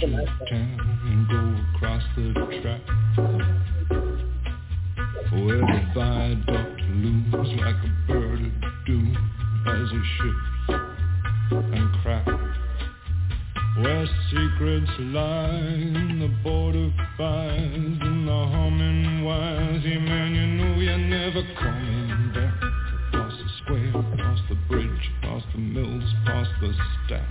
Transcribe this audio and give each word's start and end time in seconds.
That's 0.00 0.12
a 0.12 0.16
nice 0.16 0.28
town 0.48 0.80
and 1.04 1.28
go 1.28 1.40
across 1.76 2.02
the 2.16 2.32
track. 2.62 2.80
Oh, 3.18 3.38
Where 5.44 5.60
the 5.60 5.82
viaduct 5.94 6.80
looms 6.88 7.50
like 7.60 7.74
a 7.74 7.90
bird 8.08 8.40
of 8.40 8.52
doom 8.86 9.14
as 9.66 9.92
it 9.92 10.04
shifts 10.16 10.70
and 11.52 11.92
cracks. 12.02 12.32
Where 13.76 14.06
secrets 14.30 14.90
lie 15.00 15.58
in 15.58 16.18
the 16.20 16.28
border 16.42 16.90
fires 17.18 17.98
and 18.00 18.26
the 18.26 18.32
humming 18.32 19.24
wires. 19.24 19.84
Yeah, 19.84 19.98
man, 19.98 20.34
you 20.34 20.46
know 20.46 20.80
you're 20.80 20.96
never 20.96 21.42
coming 21.58 22.32
back. 22.32 22.54
Across 23.08 23.36
the 23.36 23.50
square, 23.64 23.92
across 24.14 24.40
the 24.48 24.56
bridge, 24.66 25.10
past 25.20 25.44
the 25.52 25.58
mills, 25.58 26.14
past 26.24 26.50
the 26.62 26.72
stack. 27.06 27.28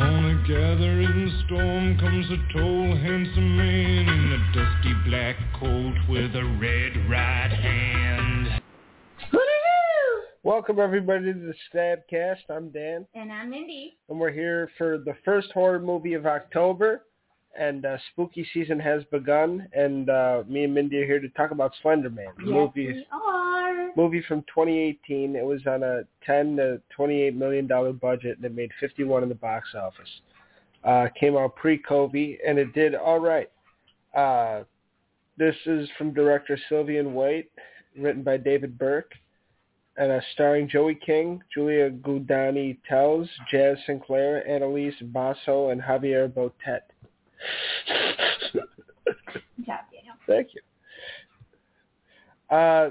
On 0.00 0.24
a 0.24 0.48
gathering 0.48 1.42
storm 1.46 1.98
comes 1.98 2.26
a 2.30 2.52
tall, 2.52 2.96
handsome 2.96 3.56
man 3.56 4.08
in 4.08 4.32
a 4.32 4.52
dusty 4.54 4.94
black 5.08 5.36
coat 5.60 5.94
with 6.08 6.34
a 6.34 6.44
red 6.60 6.96
right 7.10 7.50
hand. 7.52 8.62
Welcome 10.44 10.80
everybody 10.80 11.32
to 11.32 11.38
the 11.38 11.54
Stabcast. 11.72 12.38
I'm 12.50 12.70
Dan, 12.70 13.06
And 13.14 13.30
I'm 13.30 13.50
Mindy. 13.50 13.96
and 14.08 14.18
we're 14.18 14.32
here 14.32 14.70
for 14.78 14.98
the 14.98 15.14
first 15.24 15.52
horror 15.52 15.78
movie 15.78 16.14
of 16.14 16.26
October. 16.26 17.02
And 17.58 17.84
uh, 17.84 17.98
spooky 18.12 18.46
season 18.54 18.80
has 18.80 19.02
begun, 19.12 19.68
and 19.74 20.08
uh, 20.08 20.42
me 20.48 20.64
and 20.64 20.72
Mindy 20.72 21.02
are 21.02 21.06
here 21.06 21.20
to 21.20 21.28
talk 21.30 21.50
about 21.50 21.72
Slender 21.82 22.08
Man, 22.08 22.28
the 22.38 22.44
Yes, 22.46 22.50
movie 22.54 22.86
we 22.94 23.06
are. 23.12 23.51
Movie 23.96 24.22
from 24.26 24.42
2018. 24.42 25.36
It 25.36 25.44
was 25.44 25.60
on 25.66 25.82
a 25.82 26.02
10 26.24 26.56
to 26.56 26.80
28 26.94 27.36
million 27.36 27.66
dollar 27.66 27.92
budget, 27.92 28.36
and 28.36 28.44
it 28.44 28.54
made 28.54 28.70
51 28.80 29.22
in 29.22 29.28
the 29.28 29.34
box 29.34 29.68
office. 29.74 30.08
Uh, 30.84 31.06
came 31.18 31.36
out 31.36 31.54
pre-COVID, 31.56 32.38
and 32.46 32.58
it 32.58 32.72
did 32.72 32.94
all 32.94 33.20
right. 33.20 33.50
Uh, 34.14 34.64
this 35.38 35.54
is 35.66 35.88
from 35.96 36.12
director 36.12 36.58
Sylvain 36.68 37.14
White, 37.14 37.50
written 37.96 38.22
by 38.22 38.36
David 38.36 38.78
Burke, 38.78 39.12
and 39.96 40.10
uh, 40.10 40.20
starring 40.32 40.68
Joey 40.68 40.94
King, 40.94 41.42
Julia 41.52 41.90
Goldani 41.90 42.78
Telles, 42.88 43.28
Jazz 43.50 43.76
Sinclair, 43.86 44.46
Annalise 44.48 44.94
Basso, 45.02 45.70
and 45.70 45.80
Javier 45.80 46.28
Botet. 46.28 46.80
Job. 49.64 49.80
Thank 50.26 50.48
you. 50.54 50.60
Uh, 52.56 52.90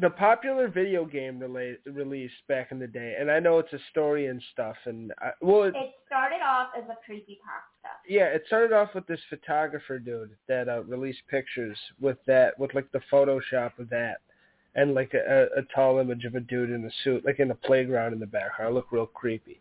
the 0.00 0.10
popular 0.10 0.68
video 0.68 1.04
game 1.04 1.38
rela- 1.40 1.76
released 1.86 2.46
back 2.48 2.72
in 2.72 2.78
the 2.78 2.86
day, 2.86 3.16
and 3.18 3.30
I 3.30 3.38
know 3.40 3.58
it's 3.58 3.72
a 3.72 3.78
story 3.90 4.26
and 4.26 4.42
stuff, 4.52 4.76
and 4.86 5.12
I, 5.20 5.30
well, 5.40 5.64
it, 5.64 5.74
It 5.76 5.92
started 6.06 6.40
off 6.42 6.68
as 6.76 6.84
a 6.88 6.96
creepy 7.04 7.38
pasta. 7.44 7.96
yeah, 8.08 8.24
it 8.26 8.44
started 8.46 8.72
off 8.74 8.94
with 8.94 9.06
this 9.06 9.20
photographer 9.28 9.98
dude 9.98 10.30
that 10.48 10.68
uh, 10.68 10.82
released 10.84 11.20
pictures 11.28 11.78
with 12.00 12.18
that, 12.26 12.58
with 12.58 12.72
like 12.74 12.90
the 12.92 13.00
Photoshop 13.12 13.78
of 13.78 13.90
that, 13.90 14.18
and 14.74 14.94
like 14.94 15.12
a, 15.14 15.48
a 15.56 15.62
tall 15.74 15.98
image 15.98 16.24
of 16.24 16.34
a 16.34 16.40
dude 16.40 16.70
in 16.70 16.84
a 16.84 16.90
suit, 17.04 17.24
like 17.24 17.38
in 17.40 17.50
a 17.50 17.54
playground 17.56 18.12
in 18.12 18.20
the 18.20 18.26
background. 18.26 18.70
It 18.72 18.74
looked 18.74 18.92
real 18.92 19.06
creepy, 19.06 19.58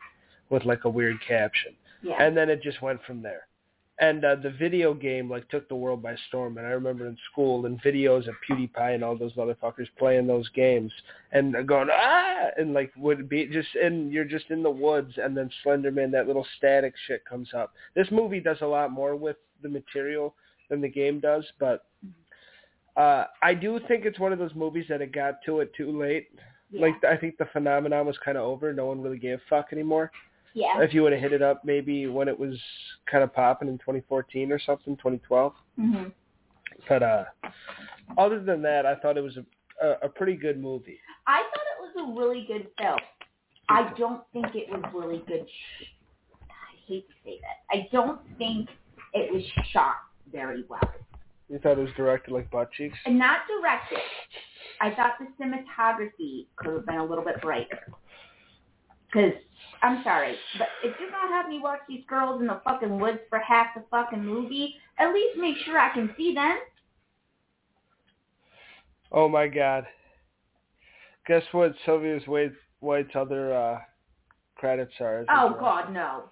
with 0.49 0.63
like 0.65 0.85
a 0.85 0.89
weird 0.89 1.17
caption 1.27 1.73
Yeah. 2.01 2.15
and 2.23 2.35
then 2.35 2.49
it 2.49 2.61
just 2.63 2.81
went 2.81 3.03
from 3.03 3.21
there. 3.21 3.47
And 3.99 4.23
uh, 4.23 4.35
the 4.35 4.51
video 4.51 4.93
game 4.93 5.29
like 5.29 5.49
took 5.49 5.67
the 5.67 5.75
world 5.75 6.01
by 6.01 6.15
storm. 6.29 6.57
And 6.57 6.65
I 6.65 6.69
remember 6.69 7.05
in 7.05 7.17
school 7.29 7.65
and 7.65 7.81
videos 7.81 8.29
of 8.29 8.35
PewDiePie 8.49 8.95
and 8.95 9.03
all 9.03 9.17
those 9.17 9.33
motherfuckers 9.33 9.87
playing 9.97 10.25
those 10.25 10.47
games 10.49 10.91
and 11.33 11.67
going 11.67 11.89
ah 11.91 12.45
and 12.57 12.73
like 12.73 12.91
would 12.97 13.27
be 13.27 13.45
just 13.47 13.67
and 13.75 14.11
you're 14.11 14.23
just 14.23 14.49
in 14.49 14.63
the 14.63 14.69
woods 14.69 15.13
and 15.17 15.35
then 15.35 15.49
Slenderman 15.65 16.11
that 16.11 16.27
little 16.27 16.47
static 16.57 16.93
shit 17.07 17.25
comes 17.25 17.49
up. 17.53 17.73
This 17.93 18.07
movie 18.09 18.39
does 18.39 18.57
a 18.61 18.65
lot 18.65 18.91
more 18.91 19.15
with 19.17 19.35
the 19.61 19.69
material 19.69 20.33
than 20.69 20.79
the 20.79 20.87
game 20.87 21.19
does, 21.19 21.43
but 21.59 21.85
uh 22.95 23.25
I 23.43 23.53
do 23.53 23.81
think 23.87 24.05
it's 24.05 24.19
one 24.19 24.31
of 24.31 24.39
those 24.39 24.55
movies 24.55 24.85
that 24.87 25.01
it 25.01 25.11
got 25.11 25.43
to 25.45 25.59
it 25.59 25.73
too 25.75 25.99
late. 25.99 26.29
yeah. 26.71 26.81
Like 26.83 27.03
I 27.03 27.17
think 27.17 27.37
the 27.37 27.49
phenomenon 27.51 28.05
was 28.05 28.17
kind 28.23 28.37
of 28.37 28.45
over. 28.45 28.73
No 28.73 28.85
one 28.85 29.01
really 29.01 29.19
gave 29.19 29.39
a 29.39 29.41
fuck 29.49 29.67
anymore 29.73 30.09
yeah. 30.53 30.81
if 30.81 30.93
you 30.93 31.03
would 31.03 31.13
have 31.13 31.21
hit 31.21 31.33
it 31.33 31.41
up 31.41 31.63
maybe 31.63 32.07
when 32.07 32.27
it 32.27 32.37
was 32.37 32.59
kind 33.09 33.23
of 33.23 33.33
popping 33.33 33.67
in 33.67 33.77
2014 33.77 34.51
or 34.51 34.59
something, 34.59 34.95
2012. 34.97 35.53
hmm 35.75 36.03
But 36.87 37.03
uh, 37.03 37.23
other 38.17 38.41
than 38.41 38.61
that, 38.63 38.85
I 38.85 38.95
thought 38.95 39.17
it 39.17 39.23
was 39.23 39.37
a, 39.37 39.85
a, 39.85 39.97
a 40.03 40.09
pretty 40.09 40.35
good 40.35 40.59
movie. 40.61 40.99
I 41.27 41.41
thought 41.41 41.93
it 41.93 41.97
was 41.97 42.09
a 42.09 42.19
really 42.19 42.45
good 42.47 42.67
film. 42.77 42.99
I 43.69 43.93
don't 43.97 44.23
think 44.33 44.47
it 44.55 44.69
was 44.69 44.83
really 44.93 45.23
good. 45.27 45.45
I 46.49 46.75
hate 46.87 47.07
to 47.07 47.13
say 47.23 47.39
that. 47.41 47.77
I 47.77 47.87
don't 47.91 48.19
think 48.37 48.67
it 49.13 49.31
was 49.31 49.43
shot 49.71 49.95
very 50.31 50.63
well. 50.67 50.79
You 51.49 51.59
thought 51.59 51.77
it 51.77 51.81
was 51.81 51.93
directed 51.95 52.31
like 52.31 52.49
butt 52.51 52.71
cheeks? 52.71 52.97
And 53.05 53.17
not 53.17 53.39
directed. 53.47 53.99
I 54.81 54.91
thought 54.91 55.13
the 55.19 55.27
cinematography 55.43 56.45
could 56.55 56.73
have 56.73 56.85
been 56.85 56.95
a 56.97 57.05
little 57.05 57.23
bit 57.23 57.41
brighter. 57.41 57.79
Because, 59.11 59.33
I'm 59.81 60.03
sorry, 60.03 60.35
but 60.57 60.67
if 60.83 60.95
you're 60.99 61.09
going 61.09 61.27
to 61.27 61.33
have 61.33 61.47
me 61.47 61.59
watch 61.59 61.79
these 61.87 62.03
girls 62.07 62.41
in 62.41 62.47
the 62.47 62.61
fucking 62.63 62.99
woods 62.99 63.19
for 63.29 63.39
half 63.39 63.67
the 63.75 63.83
fucking 63.89 64.23
movie, 64.23 64.75
at 64.99 65.13
least 65.13 65.37
make 65.37 65.55
sure 65.65 65.79
I 65.79 65.93
can 65.93 66.13
see 66.15 66.33
them. 66.33 66.57
Oh 69.11 69.27
my 69.27 69.47
god! 69.47 69.85
Guess 71.27 71.43
what? 71.51 71.73
Sylvia's 71.85 72.27
White, 72.27 72.53
White's 72.79 73.15
other 73.15 73.53
uh, 73.55 73.79
credits 74.55 74.93
are. 74.99 75.25
Oh. 75.29 75.55
God, 75.59 75.91
no. 75.93 76.23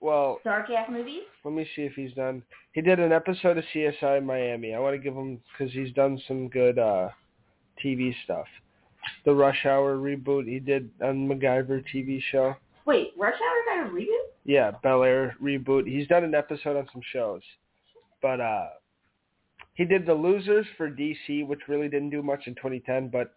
Well, 0.00 0.40
Dark-ass 0.42 0.88
movies? 0.90 1.22
let 1.44 1.54
me 1.54 1.64
see 1.76 1.82
if 1.82 1.92
he's 1.92 2.12
done. 2.14 2.42
He 2.72 2.80
did 2.80 2.98
an 2.98 3.12
episode 3.12 3.56
of 3.58 3.64
CSI 3.72 4.24
Miami. 4.24 4.74
I 4.74 4.80
want 4.80 4.94
to 4.94 4.98
give 4.98 5.14
him 5.14 5.40
because 5.52 5.72
he's 5.72 5.92
done 5.92 6.20
some 6.26 6.48
good 6.48 6.76
uh, 6.76 7.10
TV 7.84 8.12
stuff. 8.24 8.46
The 9.24 9.34
Rush 9.34 9.64
Hour 9.66 9.96
reboot 9.96 10.48
he 10.48 10.58
did 10.58 10.90
on 11.02 11.28
MacGyver 11.28 11.84
TV 11.94 12.20
show. 12.30 12.54
Wait, 12.86 13.12
Rush 13.16 13.34
Hour 13.34 13.84
got 13.84 13.86
a 13.86 13.94
reboot? 13.94 14.06
Yeah, 14.44 14.72
Bel 14.82 15.02
Air 15.04 15.36
reboot. 15.42 15.86
He's 15.86 16.06
done 16.08 16.24
an 16.24 16.34
episode 16.34 16.76
on 16.76 16.88
some 16.92 17.02
shows, 17.12 17.42
but 18.20 18.40
uh, 18.40 18.68
he 19.74 19.84
did 19.84 20.04
The 20.06 20.14
Losers 20.14 20.66
for 20.76 20.90
DC, 20.90 21.46
which 21.46 21.60
really 21.68 21.88
didn't 21.88 22.10
do 22.10 22.22
much 22.22 22.46
in 22.46 22.54
2010. 22.56 23.08
But 23.08 23.34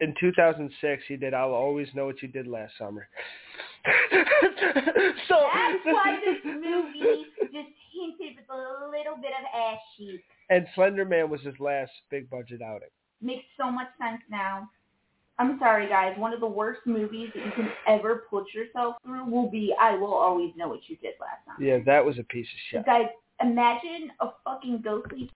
in 0.00 0.14
2006, 0.18 1.02
he 1.06 1.16
did 1.16 1.34
I'll 1.34 1.52
Always 1.52 1.88
Know 1.94 2.06
What 2.06 2.22
You 2.22 2.28
Did 2.28 2.46
Last 2.46 2.72
Summer. 2.78 3.08
so 4.10 5.46
That's 5.52 5.84
why 5.84 6.18
this 6.24 6.38
movie 6.44 7.26
just 7.40 7.68
hinted 7.92 8.36
with 8.36 8.48
a 8.50 8.88
little 8.90 9.16
bit 9.20 9.32
of 9.38 9.44
ass 9.54 9.78
cheek. 9.98 10.22
and 10.50 10.66
Slender 10.74 11.04
Man 11.04 11.28
was 11.30 11.40
his 11.42 11.54
last 11.60 11.92
big 12.10 12.30
budget 12.30 12.62
outing. 12.62 12.88
Makes 13.20 13.44
so 13.60 13.70
much 13.70 13.88
sense 13.98 14.22
now. 14.30 14.68
I'm 15.38 15.58
sorry, 15.58 15.88
guys. 15.88 16.14
One 16.18 16.32
of 16.32 16.40
the 16.40 16.46
worst 16.46 16.80
movies 16.86 17.30
that 17.34 17.44
you 17.44 17.52
can 17.52 17.68
ever 17.88 18.24
put 18.30 18.52
yourself 18.54 18.96
through 19.04 19.24
will 19.30 19.50
be 19.50 19.74
I 19.80 19.96
Will 19.96 20.14
Always 20.14 20.52
Know 20.56 20.68
What 20.68 20.80
You 20.88 20.96
Did 20.96 21.14
Last 21.20 21.40
Night. 21.48 21.66
Yeah, 21.66 21.78
that 21.86 22.04
was 22.04 22.18
a 22.18 22.22
piece 22.24 22.46
of 22.46 22.52
You 22.72 22.78
shit. 22.78 22.86
guys, 22.86 23.06
imagine 23.40 24.10
a 24.20 24.28
fucking 24.44 24.82
ghostly 24.82 25.30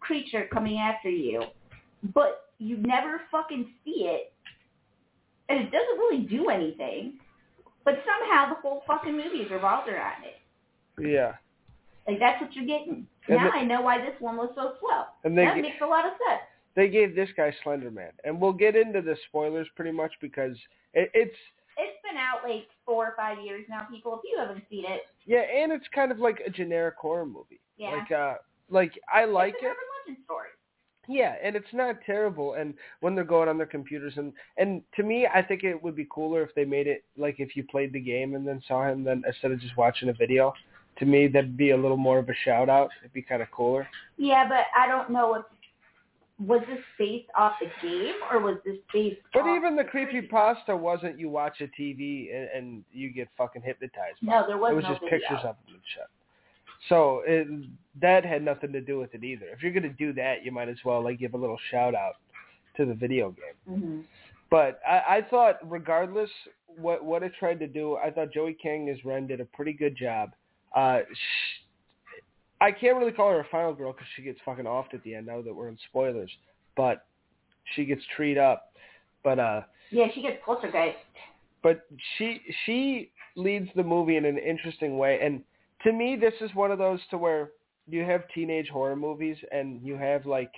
creature 0.00 0.48
coming 0.52 0.78
after 0.78 1.08
you, 1.08 1.42
but 2.14 2.50
you 2.58 2.76
never 2.76 3.22
fucking 3.30 3.68
see 3.84 4.02
it, 4.06 4.32
and 5.48 5.58
it 5.60 5.70
doesn't 5.72 5.98
really 5.98 6.22
do 6.24 6.50
anything, 6.50 7.14
but 7.84 7.94
somehow 8.04 8.50
the 8.50 8.60
whole 8.60 8.82
fucking 8.86 9.12
movie 9.16 9.38
is 9.38 9.50
revolved 9.50 9.88
around 9.88 10.22
it. 10.24 10.34
Yeah, 11.00 11.34
Like 12.06 12.18
that's 12.20 12.40
what 12.40 12.52
you're 12.54 12.66
getting. 12.66 13.06
And 13.28 13.36
now 13.36 13.44
the- 13.50 13.56
I 13.56 13.64
know 13.64 13.80
why 13.80 13.98
this 13.98 14.14
one 14.20 14.36
was 14.36 14.50
so 14.54 14.74
slow. 14.80 15.04
and 15.24 15.36
they 15.36 15.44
that 15.44 15.56
makes 15.56 15.80
a 15.82 15.86
lot 15.86 16.04
of 16.06 16.12
sense. 16.12 16.42
They 16.76 16.88
gave 16.88 17.14
this 17.14 17.28
guy 17.36 17.54
Slender 17.62 17.90
Man, 17.90 18.10
and 18.24 18.40
we'll 18.40 18.52
get 18.52 18.76
into 18.76 19.00
the 19.02 19.16
spoilers 19.28 19.66
pretty 19.76 19.92
much 19.92 20.12
because 20.20 20.56
it, 20.94 21.10
it's 21.14 21.36
It's 21.76 21.98
been 22.02 22.16
out 22.16 22.48
like 22.48 22.66
four 22.86 23.06
or 23.06 23.14
five 23.16 23.38
years 23.44 23.64
now, 23.68 23.86
people. 23.90 24.14
If 24.14 24.20
you 24.30 24.38
haven't 24.38 24.64
seen 24.70 24.84
it, 24.86 25.02
yeah, 25.26 25.40
and 25.40 25.72
it's 25.72 25.86
kind 25.94 26.10
of 26.12 26.18
like 26.18 26.40
a 26.46 26.50
generic 26.50 26.94
horror 26.96 27.26
movie. 27.26 27.60
yeah. 27.76 27.90
Like 27.90 28.12
uh, 28.12 28.34
like 28.70 28.92
I 29.12 29.24
like 29.24 29.54
it's 29.54 29.62
it. 29.62 29.66
urban 29.66 29.76
legend 30.06 30.24
story. 30.24 30.48
Yeah, 31.10 31.36
and 31.42 31.56
it's 31.56 31.72
not 31.72 31.96
terrible. 32.04 32.54
And 32.54 32.74
when 33.00 33.14
they're 33.14 33.24
going 33.24 33.48
on 33.48 33.56
their 33.56 33.66
computers, 33.66 34.12
and 34.16 34.32
and 34.58 34.82
to 34.96 35.02
me, 35.02 35.26
I 35.26 35.42
think 35.42 35.64
it 35.64 35.82
would 35.82 35.96
be 35.96 36.06
cooler 36.10 36.42
if 36.42 36.54
they 36.54 36.64
made 36.66 36.86
it 36.86 37.02
like 37.16 37.36
if 37.38 37.56
you 37.56 37.64
played 37.64 37.92
the 37.92 38.00
game 38.00 38.34
and 38.34 38.46
then 38.46 38.62
saw 38.68 38.86
him, 38.86 39.04
then 39.04 39.22
instead 39.26 39.50
of 39.52 39.60
just 39.60 39.76
watching 39.76 40.10
a 40.10 40.12
video. 40.12 40.52
To 40.98 41.06
me, 41.06 41.28
that'd 41.28 41.56
be 41.56 41.70
a 41.70 41.76
little 41.76 41.96
more 41.96 42.18
of 42.18 42.28
a 42.28 42.34
shout 42.44 42.68
out. 42.68 42.90
It'd 43.00 43.12
be 43.12 43.22
kind 43.22 43.40
of 43.40 43.48
cooler. 43.52 43.86
Yeah, 44.16 44.48
but 44.48 44.64
I 44.76 44.88
don't 44.88 45.10
know 45.10 45.34
if 45.34 45.44
was 46.38 46.60
this 46.68 46.78
based 46.98 47.28
off 47.36 47.54
the 47.60 47.66
game 47.86 48.14
or 48.30 48.40
was 48.40 48.58
this 48.64 48.76
based 48.92 49.16
off? 49.34 49.42
But 49.44 49.56
even 49.56 49.74
the 49.76 49.84
creepy 49.84 50.22
pasta 50.22 50.76
wasn't 50.76 51.18
you 51.18 51.28
watch 51.28 51.60
a 51.60 51.64
TV 51.80 52.34
and, 52.34 52.48
and 52.54 52.84
you 52.92 53.10
get 53.12 53.28
fucking 53.36 53.62
hypnotized. 53.62 54.18
by 54.22 54.32
No, 54.32 54.40
it. 54.44 54.46
there 54.48 54.58
was 54.58 54.72
it 54.72 54.74
was 54.76 54.84
no 54.84 54.90
just 54.90 55.00
video. 55.02 55.18
pictures 55.18 55.38
of 55.38 55.56
them 55.66 55.74
and 55.74 55.82
shit. 55.94 56.06
So 56.88 57.22
it, 57.26 57.48
that 58.00 58.24
had 58.24 58.44
nothing 58.44 58.72
to 58.72 58.80
do 58.80 58.98
with 58.98 59.14
it 59.14 59.24
either. 59.24 59.46
If 59.46 59.62
you're 59.62 59.72
gonna 59.72 59.88
do 59.88 60.12
that, 60.12 60.44
you 60.44 60.52
might 60.52 60.68
as 60.68 60.76
well 60.84 61.02
like 61.02 61.18
give 61.18 61.34
a 61.34 61.36
little 61.36 61.58
shout 61.70 61.94
out 61.94 62.14
to 62.76 62.84
the 62.86 62.94
video 62.94 63.30
game. 63.66 63.78
hmm 63.80 64.00
But 64.50 64.80
I, 64.88 65.16
I 65.16 65.26
thought, 65.28 65.58
regardless 65.68 66.30
what 66.76 67.04
what 67.04 67.22
it 67.24 67.32
tried 67.38 67.58
to 67.60 67.66
do. 67.66 67.96
I 67.96 68.10
thought 68.12 68.32
Joey 68.32 68.54
King 68.62 68.88
as 68.90 69.04
Ren 69.04 69.26
did 69.26 69.40
a 69.40 69.44
pretty 69.44 69.72
good 69.72 69.96
job. 69.96 70.30
Uh, 70.74 71.00
sh- 71.12 71.67
I 72.60 72.72
can't 72.72 72.96
really 72.96 73.12
call 73.12 73.30
her 73.30 73.40
a 73.40 73.46
final 73.50 73.72
girl 73.72 73.92
because 73.92 74.08
she 74.16 74.22
gets 74.22 74.38
fucking 74.44 74.64
offed 74.64 74.94
at 74.94 75.02
the 75.04 75.14
end. 75.14 75.26
Now 75.26 75.42
that 75.42 75.54
we're 75.54 75.68
in 75.68 75.78
spoilers, 75.88 76.30
but 76.76 77.06
she 77.74 77.84
gets 77.84 78.02
treed 78.16 78.38
up. 78.38 78.72
But 79.22 79.38
uh, 79.38 79.62
Yeah, 79.90 80.06
she 80.14 80.22
gets 80.22 80.38
guys. 80.72 80.94
but 81.62 81.86
she 82.16 82.40
she 82.64 83.10
leads 83.36 83.68
the 83.76 83.82
movie 83.82 84.16
in 84.16 84.24
an 84.24 84.38
interesting 84.38 84.98
way 84.98 85.20
and 85.22 85.42
to 85.82 85.92
me 85.92 86.16
this 86.16 86.34
is 86.40 86.52
one 86.54 86.72
of 86.72 86.78
those 86.78 87.00
to 87.10 87.16
where 87.16 87.50
you 87.88 88.02
have 88.02 88.22
teenage 88.34 88.68
horror 88.68 88.96
movies 88.96 89.36
and 89.52 89.80
you 89.82 89.96
have 89.96 90.26
like 90.26 90.50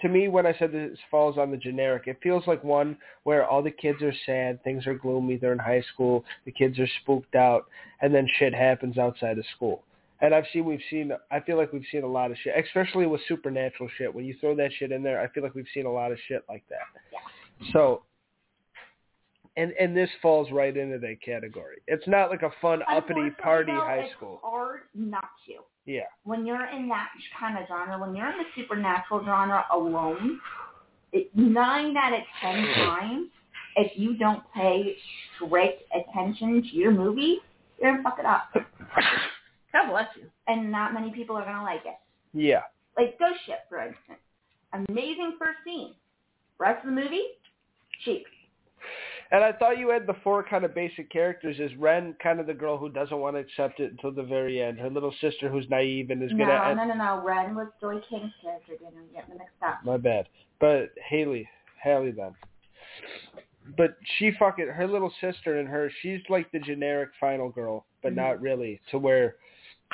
to 0.00 0.08
me 0.08 0.26
when 0.28 0.44
i 0.44 0.54
said 0.58 0.72
this 0.72 0.98
falls 1.10 1.38
on 1.38 1.50
the 1.52 1.56
generic 1.56 2.04
it 2.06 2.18
feels 2.22 2.44
like 2.48 2.62
one 2.64 2.96
where 3.22 3.46
all 3.46 3.62
the 3.62 3.70
kids 3.70 4.02
are 4.02 4.12
sad 4.24 4.62
things 4.64 4.86
are 4.86 4.94
gloomy 4.94 5.36
they're 5.36 5.52
in 5.52 5.58
high 5.58 5.84
school 5.94 6.24
the 6.46 6.50
kids 6.52 6.78
are 6.80 6.88
spooked 7.02 7.36
out 7.36 7.66
and 8.00 8.12
then 8.12 8.28
shit 8.38 8.52
happens 8.54 8.98
outside 8.98 9.38
of 9.38 9.44
school 9.54 9.84
and 10.20 10.34
i've 10.34 10.44
seen 10.52 10.64
we've 10.64 10.80
seen 10.90 11.12
i 11.30 11.40
feel 11.40 11.56
like 11.56 11.72
we've 11.72 11.84
seen 11.92 12.02
a 12.02 12.06
lot 12.06 12.30
of 12.30 12.36
shit 12.42 12.54
especially 12.64 13.06
with 13.06 13.20
supernatural 13.28 13.88
shit 13.98 14.14
when 14.14 14.24
you 14.24 14.34
throw 14.40 14.54
that 14.54 14.70
shit 14.78 14.92
in 14.92 15.02
there 15.02 15.20
i 15.20 15.28
feel 15.28 15.42
like 15.42 15.54
we've 15.54 15.66
seen 15.74 15.86
a 15.86 15.92
lot 15.92 16.12
of 16.12 16.18
shit 16.28 16.42
like 16.48 16.64
that 16.68 16.86
so 17.72 18.02
and 19.56 19.72
and 19.80 19.96
this 19.96 20.10
falls 20.20 20.50
right 20.52 20.76
into 20.76 20.98
that 20.98 21.16
category. 21.24 21.78
It's 21.86 22.06
not 22.06 22.30
like 22.30 22.42
a 22.42 22.50
fun 22.60 22.80
uppity 22.88 23.30
party 23.42 23.72
though, 23.72 23.80
high 23.80 24.00
it's 24.00 24.12
school. 24.14 24.40
hard 24.42 24.80
not 24.94 25.28
to. 25.46 25.54
Yeah. 25.90 26.02
When 26.24 26.44
you're 26.44 26.66
in 26.66 26.88
that 26.88 27.08
kind 27.38 27.56
of 27.58 27.66
genre, 27.68 27.98
when 27.98 28.14
you're 28.14 28.30
in 28.30 28.38
the 28.38 28.44
supernatural 28.54 29.24
genre 29.24 29.64
alone, 29.72 30.40
it, 31.12 31.30
nine 31.34 31.96
out 31.96 32.12
of 32.12 32.20
ten 32.40 32.66
times, 32.74 33.28
if 33.76 33.92
you 33.96 34.16
don't 34.16 34.42
pay 34.54 34.96
strict 35.36 35.82
attention 35.94 36.62
to 36.62 36.76
your 36.76 36.90
movie, 36.90 37.38
you're 37.80 37.92
gonna 37.92 38.02
fuck 38.02 38.18
it 38.18 38.26
up, 38.26 38.50
God 39.82 39.90
bless 39.90 40.08
you. 40.16 40.24
and 40.48 40.70
not 40.70 40.94
many 40.94 41.10
people 41.10 41.36
are 41.36 41.44
gonna 41.44 41.62
like 41.64 41.84
it. 41.84 41.96
Yeah. 42.32 42.62
Like 42.96 43.18
Ghost 43.18 43.40
Ship, 43.46 43.58
for 43.68 43.78
instance, 43.78 44.20
amazing 44.72 45.36
first 45.38 45.58
scene. 45.64 45.94
Rest 46.58 46.84
of 46.86 46.94
the 46.94 47.00
movie, 47.00 47.24
cheap. 48.04 48.24
And 49.32 49.42
I 49.42 49.52
thought 49.52 49.78
you 49.78 49.88
had 49.90 50.06
the 50.06 50.14
four 50.22 50.44
kind 50.44 50.64
of 50.64 50.72
basic 50.74 51.10
characters 51.10 51.56
is 51.58 51.74
Ren 51.76 52.14
kind 52.22 52.38
of 52.38 52.46
the 52.46 52.54
girl 52.54 52.78
who 52.78 52.88
doesn't 52.88 53.18
want 53.18 53.34
to 53.34 53.40
accept 53.40 53.80
it 53.80 53.90
until 53.90 54.12
the 54.12 54.22
very 54.22 54.62
end. 54.62 54.78
Her 54.78 54.88
little 54.88 55.12
sister 55.20 55.48
who's 55.48 55.68
naive 55.68 56.10
and 56.10 56.22
is 56.22 56.30
No, 56.32 56.46
gonna 56.46 56.74
no, 56.76 56.84
no, 56.84 56.94
no. 56.94 57.22
Ren 57.26 57.54
was 57.56 57.66
Joey 57.80 58.00
King's 58.08 58.32
character. 58.40 58.72
Didn't 58.78 59.12
get 59.12 59.28
them 59.28 59.38
mixed 59.38 59.54
up. 59.66 59.84
my 59.84 59.96
bad. 59.96 60.28
But 60.60 60.90
Haley 61.08 61.48
Haley 61.82 62.12
then. 62.12 62.34
But 63.76 63.96
she 64.16 64.30
fucking 64.38 64.68
her 64.68 64.86
little 64.86 65.12
sister 65.20 65.58
and 65.58 65.68
her 65.68 65.90
she's 66.02 66.20
like 66.28 66.50
the 66.52 66.60
generic 66.60 67.10
final 67.20 67.48
girl, 67.50 67.84
but 68.02 68.12
Mhm. 68.12 68.16
not 68.16 68.40
really, 68.40 68.80
to 68.90 68.98
where 68.98 69.36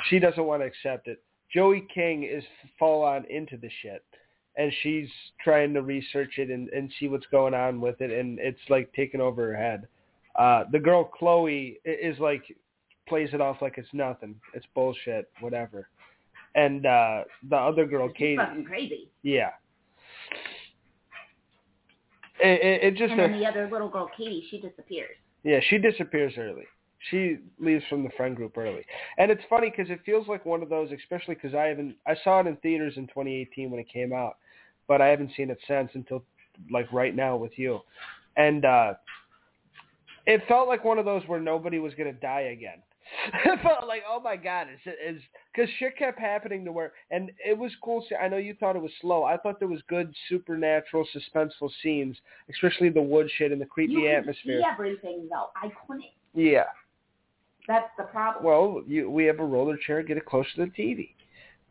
she 0.09 0.19
doesn't 0.19 0.43
want 0.45 0.61
to 0.61 0.65
accept 0.65 1.07
it. 1.07 1.21
Joey 1.53 1.85
King 1.93 2.23
is 2.23 2.43
full 2.79 3.03
on 3.03 3.25
into 3.29 3.57
the 3.57 3.69
shit. 3.81 4.03
and 4.55 4.71
she's 4.81 5.09
trying 5.43 5.73
to 5.73 5.81
research 5.81 6.33
it 6.37 6.49
and, 6.49 6.69
and 6.69 6.91
see 6.99 7.07
what's 7.07 7.25
going 7.31 7.53
on 7.55 7.81
with 7.81 7.99
it, 8.01 8.11
and 8.11 8.37
it's 8.39 8.59
like 8.69 8.91
taking 8.93 9.19
over 9.21 9.47
her 9.47 9.55
head. 9.57 9.87
Uh, 10.35 10.63
the 10.71 10.79
girl 10.79 11.03
Chloe 11.03 11.79
is 11.85 12.17
like 12.19 12.43
plays 13.07 13.29
it 13.33 13.41
off 13.41 13.57
like 13.61 13.77
it's 13.77 13.89
nothing, 13.93 14.35
it's 14.53 14.65
bullshit, 14.75 15.29
whatever. 15.41 15.89
And 16.55 16.85
uh, 16.85 17.23
the 17.49 17.55
other 17.55 17.85
girl, 17.85 18.07
She's 18.09 18.17
Katie, 18.17 18.37
fucking 18.37 18.65
crazy. 18.65 19.09
yeah. 19.23 19.49
It, 22.39 22.61
it, 22.61 22.83
it 22.83 22.97
just 22.97 23.11
And 23.11 23.19
then 23.19 23.39
the 23.39 23.45
other 23.45 23.69
little 23.71 23.89
girl, 23.89 24.09
Katie, 24.17 24.45
she 24.49 24.59
disappears. 24.59 25.15
Yeah, 25.43 25.59
she 25.69 25.77
disappears 25.77 26.33
early. 26.37 26.65
She 27.09 27.37
leaves 27.59 27.83
from 27.89 28.03
the 28.03 28.09
friend 28.15 28.35
group 28.35 28.57
early, 28.57 28.85
and 29.17 29.29
it's 29.29 29.43
funny 29.49 29.69
because 29.69 29.91
it 29.91 29.99
feels 30.05 30.27
like 30.27 30.45
one 30.45 30.63
of 30.63 30.69
those, 30.69 30.89
especially 30.91 31.35
because 31.35 31.53
I 31.53 31.65
haven't. 31.65 31.95
I 32.07 32.15
saw 32.23 32.39
it 32.39 32.47
in 32.47 32.55
theaters 32.57 32.93
in 32.95 33.07
2018 33.07 33.69
when 33.69 33.79
it 33.79 33.89
came 33.91 34.13
out, 34.13 34.37
but 34.87 35.01
I 35.01 35.07
haven't 35.07 35.31
seen 35.35 35.49
it 35.49 35.59
since 35.67 35.89
until 35.93 36.23
like 36.71 36.91
right 36.93 37.15
now 37.15 37.35
with 37.35 37.57
you, 37.57 37.79
and 38.37 38.63
uh 38.63 38.93
it 40.25 40.41
felt 40.47 40.67
like 40.67 40.85
one 40.85 40.99
of 40.99 41.05
those 41.05 41.23
where 41.27 41.39
nobody 41.39 41.79
was 41.79 41.93
gonna 41.95 42.13
die 42.13 42.51
again. 42.53 42.81
it 43.45 43.61
felt 43.61 43.87
like, 43.87 44.03
oh 44.09 44.19
my 44.19 44.35
god, 44.35 44.67
is 44.73 44.93
is 45.15 45.21
because 45.53 45.69
shit 45.77 45.97
kept 45.97 46.19
happening 46.19 46.63
to 46.65 46.71
where, 46.71 46.93
and 47.11 47.31
it 47.45 47.57
was 47.57 47.71
cool. 47.83 48.03
see, 48.07 48.15
I 48.15 48.27
know 48.27 48.37
you 48.37 48.55
thought 48.59 48.75
it 48.75 48.81
was 48.81 48.91
slow. 49.01 49.23
I 49.23 49.37
thought 49.37 49.59
there 49.59 49.67
was 49.67 49.81
good 49.87 50.13
supernatural, 50.29 51.05
suspenseful 51.13 51.69
scenes, 51.81 52.17
especially 52.49 52.89
the 52.89 53.01
wood 53.01 53.29
shit 53.37 53.51
and 53.51 53.59
the 53.59 53.65
creepy 53.65 53.93
you 53.93 54.07
atmosphere. 54.07 54.61
see 54.61 54.65
everything 54.71 55.27
though. 55.29 55.49
I 55.55 55.71
couldn't. 55.85 56.05
Yeah. 56.33 56.63
That's 57.67 57.89
the 57.97 58.03
problem. 58.03 58.43
Well, 58.43 58.83
you, 58.85 59.09
we 59.09 59.25
have 59.25 59.39
a 59.39 59.45
roller 59.45 59.77
chair. 59.77 60.03
Get 60.03 60.17
it 60.17 60.25
close 60.25 60.45
to 60.55 60.65
the 60.65 60.71
TV. 60.71 61.11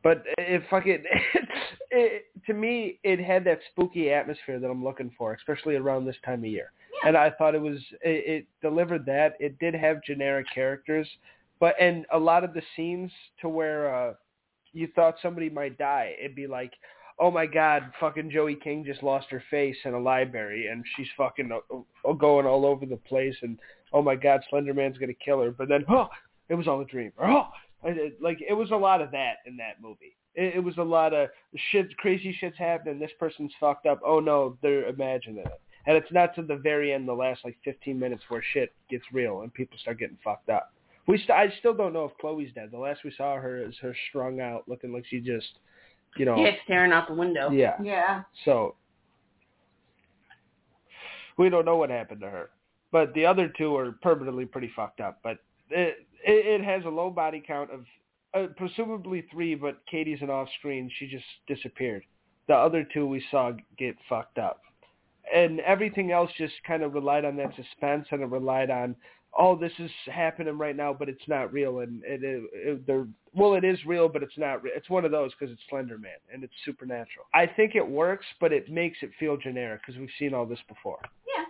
But 0.03 0.25
it 0.39 0.63
fucking, 0.69 1.05
it, 1.05 1.49
it, 1.91 2.25
to 2.47 2.55
me, 2.55 2.99
it 3.05 3.21
had 3.21 3.45
that 3.45 3.61
spooky 3.71 4.11
atmosphere 4.11 4.59
that 4.59 4.69
I'm 4.69 4.83
looking 4.83 5.13
for, 5.17 5.35
especially 5.35 5.77
around 5.77 6.05
this 6.05 6.17
time 6.25 6.41
of 6.41 6.47
year. 6.47 6.73
Yeah. 7.03 7.09
And 7.09 7.17
I 7.17 7.31
thought 7.31 7.55
it 7.55 7.61
was, 7.61 7.79
it, 8.03 8.43
it 8.43 8.47
delivered 8.61 9.07
that. 9.07 9.35
It 9.39 9.59
did 9.59 9.75
have 9.75 10.03
generic 10.03 10.47
characters, 10.53 11.09
but 11.61 11.75
and 11.81 12.05
a 12.13 12.19
lot 12.19 12.43
of 12.43 12.55
the 12.55 12.63
scenes 12.75 13.13
to 13.41 13.49
where 13.49 13.95
uh, 13.95 14.15
you 14.73 14.89
thought 14.95 15.17
somebody 15.23 15.49
might 15.49 15.79
die, 15.79 16.17
it'd 16.19 16.35
be 16.35 16.47
like, 16.47 16.73
oh 17.19 17.31
my 17.31 17.47
god, 17.47 17.93
fucking 18.01 18.31
Joey 18.31 18.57
King 18.57 18.85
just 18.85 19.03
lost 19.03 19.27
her 19.31 19.43
face 19.51 19.77
in 19.85 19.95
a 19.95 19.99
library, 19.99 20.69
and 20.69 20.85
she's 20.97 21.09
fucking 21.17 21.51
uh, 21.53 22.09
uh, 22.09 22.13
going 22.13 22.47
all 22.47 22.67
over 22.67 22.87
the 22.87 22.97
place, 22.97 23.37
and 23.43 23.59
oh 23.93 24.03
my 24.03 24.15
god, 24.15 24.43
Slender 24.51 24.75
Man's 24.75 24.99
gonna 24.99 25.13
kill 25.15 25.41
her. 25.43 25.51
But 25.51 25.69
then, 25.69 25.85
oh, 25.89 26.09
it 26.49 26.55
was 26.55 26.69
all 26.69 26.81
a 26.81 26.85
dream. 26.85 27.13
Or, 27.17 27.31
oh, 27.31 27.49
like 28.21 28.39
it 28.47 28.55
was 28.55 28.71
a 28.71 28.77
lot 28.77 29.01
of 29.01 29.11
that 29.13 29.37
in 29.47 29.57
that 29.59 29.81
movie. 29.81 30.17
It, 30.35 30.57
it 30.57 30.65
was 30.65 30.77
a 30.79 30.83
lot 30.83 31.13
of 31.13 31.29
shit, 31.71 31.97
crazy 31.99 32.37
shit's 32.39 32.59
happening. 32.59 32.99
This 32.99 33.11
person's 33.19 33.53
fucked 33.61 33.87
up. 33.87 34.01
Oh 34.05 34.21
no, 34.21 34.57
they're 34.63 34.87
imagining 34.87 35.39
it. 35.39 35.61
And 35.87 35.97
it's 35.97 36.13
not 36.13 36.35
to 36.37 36.43
the 36.43 36.57
very 36.57 36.93
end, 36.93 37.09
the 37.09 37.13
last 37.13 37.41
like 37.45 37.59
15 37.65 37.99
minutes 37.99 38.23
where 38.29 38.43
shit 38.53 38.73
gets 38.89 39.05
real 39.13 39.43
and 39.43 39.53
people 39.53 39.77
start 39.79 39.99
getting 39.99 40.19
fucked 40.23 40.49
up. 40.49 40.73
We 41.07 41.19
st- 41.19 41.31
I 41.31 41.53
still 41.59 41.75
don't 41.75 41.93
know 41.93 42.05
if 42.05 42.17
Chloe's 42.19 42.53
dead. 42.55 42.69
The 42.71 42.79
last 42.79 43.01
we 43.05 43.13
saw 43.17 43.37
her 43.37 43.61
is 43.63 43.75
her 43.83 43.95
strung 44.09 44.41
out, 44.41 44.69
looking 44.69 44.93
like 44.93 45.05
she 45.09 45.19
just, 45.19 45.59
you 46.17 46.25
know, 46.25 46.37
Yeah, 46.37 46.53
staring 46.65 46.93
out 46.93 47.09
the 47.09 47.15
window. 47.15 47.51
yeah. 47.51 47.77
Yeah. 47.83 48.23
So 48.45 48.75
we 51.39 51.49
don't 51.49 51.65
know 51.65 51.77
what 51.77 51.91
happened 51.91 52.21
to 52.21 52.31
her. 52.31 52.51
But 52.91 53.15
the 53.15 53.25
other 53.25 53.49
two 53.57 53.75
are 53.77 53.93
permanently 53.93 54.45
pretty 54.45 54.71
fucked 54.77 55.01
up. 55.01 55.19
But 55.23 55.39
it 55.71 56.07
it, 56.25 56.61
it 56.61 56.65
has 56.65 56.85
a 56.85 56.89
low 56.89 57.11
body 57.11 57.43
count 57.45 57.71
of 57.71 57.85
uh, 58.35 58.47
presumably 58.57 59.25
three, 59.33 59.55
but 59.55 59.79
Katie's 59.91 60.23
an 60.23 60.31
off 60.31 60.49
screen. 60.59 60.91
She 60.99 61.07
just 61.07 61.25
disappeared. 61.47 62.05
The 62.49 62.55
other 62.55 62.87
two 62.93 63.07
we 63.07 63.25
saw 63.31 63.53
get 63.79 63.97
fucked 64.09 64.39
up. 64.39 64.61
And 65.35 65.61
everything 65.61 66.11
else 66.13 66.31
just 66.37 66.55
kind 66.67 66.83
of 66.83 66.95
relied 66.95 67.25
on 67.25 67.37
that 67.37 67.55
suspense 67.57 68.07
and 68.11 68.23
it 68.23 68.27
relied 68.27 68.71
on, 68.71 68.97
oh, 69.39 69.57
this 69.57 69.73
is 69.79 69.91
happening 70.13 70.59
right 70.59 70.77
now, 70.77 70.93
but 70.93 71.09
it's 71.09 71.27
not 71.27 71.53
real. 71.53 71.81
And 71.81 72.03
it, 72.05 72.23
it, 72.23 72.43
it 72.53 72.87
they're, 72.87 73.07
well, 73.35 73.55
it 73.55 73.65
is 73.65 73.79
real, 73.87 74.09
but 74.09 74.23
it's 74.23 74.37
not. 74.37 74.63
Re- 74.63 74.73
it's 74.75 74.91
one 74.91 75.05
of 75.05 75.11
those 75.11 75.31
because 75.33 75.53
it's 75.53 75.63
Slender 75.71 75.99
Man 75.99 76.13
and 76.33 76.45
it's 76.45 76.53
supernatural. 76.65 77.27
I 77.35 77.47
think 77.47 77.75
it 77.75 77.87
works, 77.87 78.27
but 78.41 78.53
it 78.53 78.71
makes 78.71 78.99
it 79.03 79.11
feel 79.19 79.37
generic 79.37 79.81
because 79.87 79.99
we've 79.99 80.11
seen 80.19 80.35
all 80.35 80.47
this 80.47 80.61
before. 80.69 81.01
Yeah. 81.27 81.45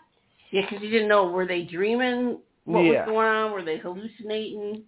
Yeah, 0.51 0.67
because 0.69 0.83
you 0.83 0.91
didn't 0.91 1.09
know 1.09 1.27
were 1.27 1.47
they 1.47 1.63
dreaming? 1.63 2.39
What 2.65 2.81
Yeah. 2.81 3.07
was 3.07 3.09
going 3.09 3.27
on? 3.27 3.53
Were 3.53 3.65
they 3.65 3.79
hallucinating? 3.79 4.85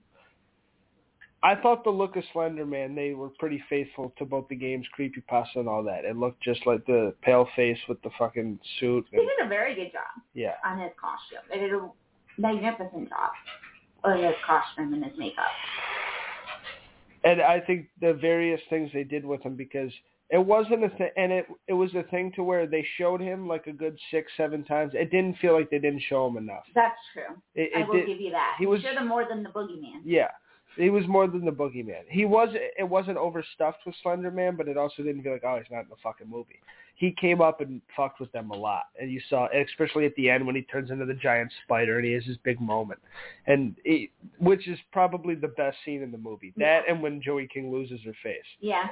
I 1.43 1.55
thought 1.55 1.85
the 1.85 1.91
look 1.91 2.17
of 2.17 2.25
Slender 2.33 2.65
Man, 2.65 2.95
they 2.95 3.13
were 3.13 3.29
pretty 3.39 3.63
faithful 3.69 4.15
to 4.17 4.25
both 4.25 4.49
the 4.49 4.57
game's 4.57 4.87
creepypasta 4.99 5.57
and 5.57 5.69
all 5.69 5.83
that. 5.83 6.07
It 6.07 6.17
looked 6.17 6.43
just 6.43 6.67
like 6.67 6.87
the 6.87 7.15
pale 7.21 7.47
face 7.55 7.79
with 7.87 8.01
the 8.01 8.09
fucking 8.19 8.59
suit. 8.81 9.07
They 9.13 9.19
And, 9.19 9.29
did 9.39 9.45
a 9.45 9.49
very 9.49 9.75
good 9.75 9.93
job 9.93 10.23
yeah. 10.33 10.55
on 10.65 10.79
his 10.79 10.93
costume. 10.99 11.41
They 11.51 11.59
did 11.59 11.75
a 11.75 11.91
magnificent 12.39 13.09
job 13.09 13.31
on 14.05 14.23
his 14.23 14.35
costume 14.47 14.93
and 14.95 15.05
his 15.05 15.17
makeup. 15.19 15.45
And 17.25 17.41
I 17.41 17.59
think 17.61 17.87
the 18.01 18.13
various 18.15 18.61
things 18.69 18.91
they 18.93 19.05
did 19.05 19.25
with 19.25 19.43
him 19.43 19.57
because 19.57 19.91
it 20.31 20.39
wasn't 20.39 20.85
a 20.85 20.89
thing, 20.91 21.11
and 21.17 21.33
it 21.33 21.47
it 21.69 21.73
was 21.73 21.95
a 21.95 22.03
thing 22.05 22.33
to 22.33 22.43
where 22.43 22.67
they 22.67 22.85
showed 22.99 23.21
him 23.21 23.47
like 23.49 23.67
a 23.67 23.73
good 23.73 23.97
six, 24.11 24.31
seven 24.37 24.65
times. 24.65 24.93
It 24.95 25.11
didn't 25.11 25.39
feel 25.39 25.55
like 25.55 25.71
they 25.71 25.79
didn't 25.79 26.03
show 26.09 26.27
him 26.27 26.37
enough. 26.37 26.65
That's 26.75 26.99
true. 27.13 27.37
It, 27.55 27.71
I 27.77 27.81
it 27.81 27.89
will 27.89 27.95
did, 27.95 28.07
give 28.07 28.21
you 28.21 28.31
that. 28.31 28.57
he 28.59 28.65
He 28.65 28.67
was- 28.67 28.81
should 28.83 28.97
have 28.97 29.07
more 29.07 29.27
than 29.29 29.43
the 29.43 29.51
boogeyman. 29.51 30.01
Yeah, 30.05 30.29
he 30.77 30.91
was 30.91 31.07
more 31.07 31.27
than 31.27 31.45
the 31.45 31.51
boogeyman. 31.53 32.03
He 32.09 32.25
was. 32.25 32.49
It 32.79 32.89
wasn't 32.89 33.17
overstuffed 33.19 33.85
with 33.87 33.95
Slender 34.03 34.31
Man, 34.31 34.57
but 34.57 34.69
it 34.69 34.77
also 34.77 35.03
didn't 35.03 35.23
feel 35.23 35.33
like 35.33 35.45
oh 35.45 35.59
he's 35.59 35.71
not 35.71 35.83
in 35.85 35.89
the 35.91 35.97
fucking 36.03 36.29
movie. 36.29 36.61
He 36.97 37.11
came 37.13 37.41
up 37.41 37.61
and 37.61 37.81
fucked 37.97 38.21
with 38.21 38.31
them 38.33 38.51
a 38.51 38.57
lot, 38.57 38.85
and 39.01 39.11
you 39.11 39.21
saw, 39.29 39.49
especially 39.53 40.07
at 40.07 40.15
the 40.15 40.31
end 40.31 40.47
when 40.47 40.55
he 40.55 40.63
turns 40.63 40.91
into 40.91 41.05
the 41.05 41.15
giant 41.15 41.53
spider 41.65 41.97
and 41.99 42.07
he 42.07 42.13
has 42.13 42.25
his 42.25 42.37
big 42.45 42.61
moment, 42.61 43.01
and 43.47 43.75
which 44.39 44.69
is 44.69 44.79
probably 44.93 45.35
the 45.35 45.49
best 45.49 45.77
scene 45.85 46.03
in 46.03 46.13
the 46.13 46.19
movie. 46.19 46.53
That 46.57 46.83
and 46.89 47.03
when 47.03 47.21
Joey 47.21 47.49
King 47.53 47.73
loses 47.73 48.01
her 48.05 48.15
face, 48.23 48.45
Yeah. 48.61 48.89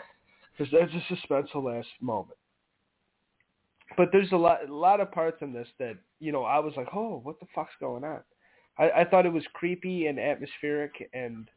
because 0.58 0.72
that's 0.72 0.92
a 0.92 1.14
suspenseful 1.14 1.62
last 1.64 1.88
moment. 2.00 2.38
But 3.96 4.08
there's 4.10 4.32
a 4.32 4.36
lot, 4.36 4.68
a 4.68 4.74
lot 4.74 5.00
of 5.00 5.12
parts 5.12 5.38
in 5.42 5.52
this 5.52 5.68
that 5.78 5.96
you 6.18 6.32
know 6.32 6.42
I 6.44 6.58
was 6.58 6.72
like, 6.76 6.88
oh, 6.94 7.20
what 7.22 7.38
the 7.40 7.46
fuck's 7.54 7.74
going 7.80 8.04
on? 8.04 8.20
I, 8.78 8.90
I 9.00 9.04
thought 9.04 9.26
it 9.26 9.32
was 9.32 9.44
creepy 9.52 10.06
and 10.06 10.18
atmospheric, 10.18 11.08
and 11.12 11.48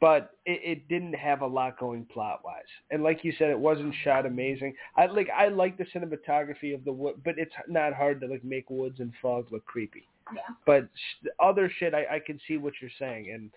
but 0.00 0.32
it, 0.44 0.60
it 0.62 0.88
didn't 0.88 1.14
have 1.14 1.40
a 1.40 1.46
lot 1.46 1.78
going 1.78 2.04
plot 2.06 2.40
wise. 2.44 2.62
And 2.90 3.02
like 3.02 3.24
you 3.24 3.32
said, 3.38 3.50
it 3.50 3.58
wasn't 3.58 3.94
shot 4.04 4.26
amazing. 4.26 4.74
I 4.96 5.06
like 5.06 5.28
I 5.30 5.48
like 5.48 5.78
the 5.78 5.84
cinematography 5.94 6.74
of 6.74 6.84
the 6.84 6.92
wood, 6.92 7.16
but 7.24 7.38
it's 7.38 7.54
not 7.68 7.94
hard 7.94 8.20
to 8.20 8.26
like 8.26 8.44
make 8.44 8.68
woods 8.70 9.00
and 9.00 9.12
fog 9.22 9.46
look 9.50 9.64
creepy. 9.64 10.06
Yeah. 10.34 10.40
But 10.66 10.88
sh- 10.94 11.28
other 11.40 11.70
shit, 11.78 11.94
I, 11.94 12.16
I 12.16 12.18
can 12.18 12.40
see 12.48 12.56
what 12.56 12.74
you're 12.80 12.90
saying, 12.98 13.30
and 13.32 13.50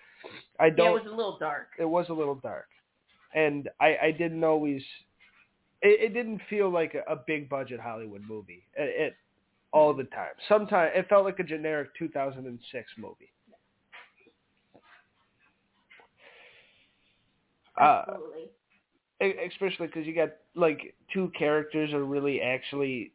I 0.60 0.66
Yeah, 0.68 0.72
don't. 0.78 0.88
it 0.98 1.04
was 1.04 1.12
a 1.12 1.16
little 1.16 1.38
dark. 1.40 1.70
it 1.80 1.86
was 1.86 2.06
a 2.10 2.14
little 2.14 2.36
dark, 2.36 2.68
and 3.34 3.70
I, 3.82 3.98
I 4.04 4.12
didn't 4.12 4.44
always. 4.44 4.84
It, 5.82 6.12
it 6.12 6.14
didn't 6.14 6.42
feel 6.50 6.70
like 6.70 6.94
a, 6.94 7.12
a 7.12 7.16
big 7.26 7.50
budget 7.50 7.80
Hollywood 7.80 8.22
movie. 8.28 8.64
It, 8.76 9.08
it 9.08 9.16
all 9.72 9.94
the 9.94 10.04
time. 10.06 10.32
Sometimes 10.48 10.92
it 10.96 11.08
felt 11.10 11.26
like 11.26 11.40
a 11.40 11.44
generic 11.44 11.90
2006 11.98 12.92
movie. 12.98 13.32
Uh, 17.69 17.69
Uh, 17.80 18.04
Absolutely. 18.08 18.50
e- 19.24 19.48
especially 19.48 19.88
because 19.88 20.06
you 20.06 20.14
got 20.14 20.30
like 20.56 20.94
two 21.14 21.32
characters 21.38 21.94
are 21.94 22.04
really 22.04 22.42
actually 22.42 23.12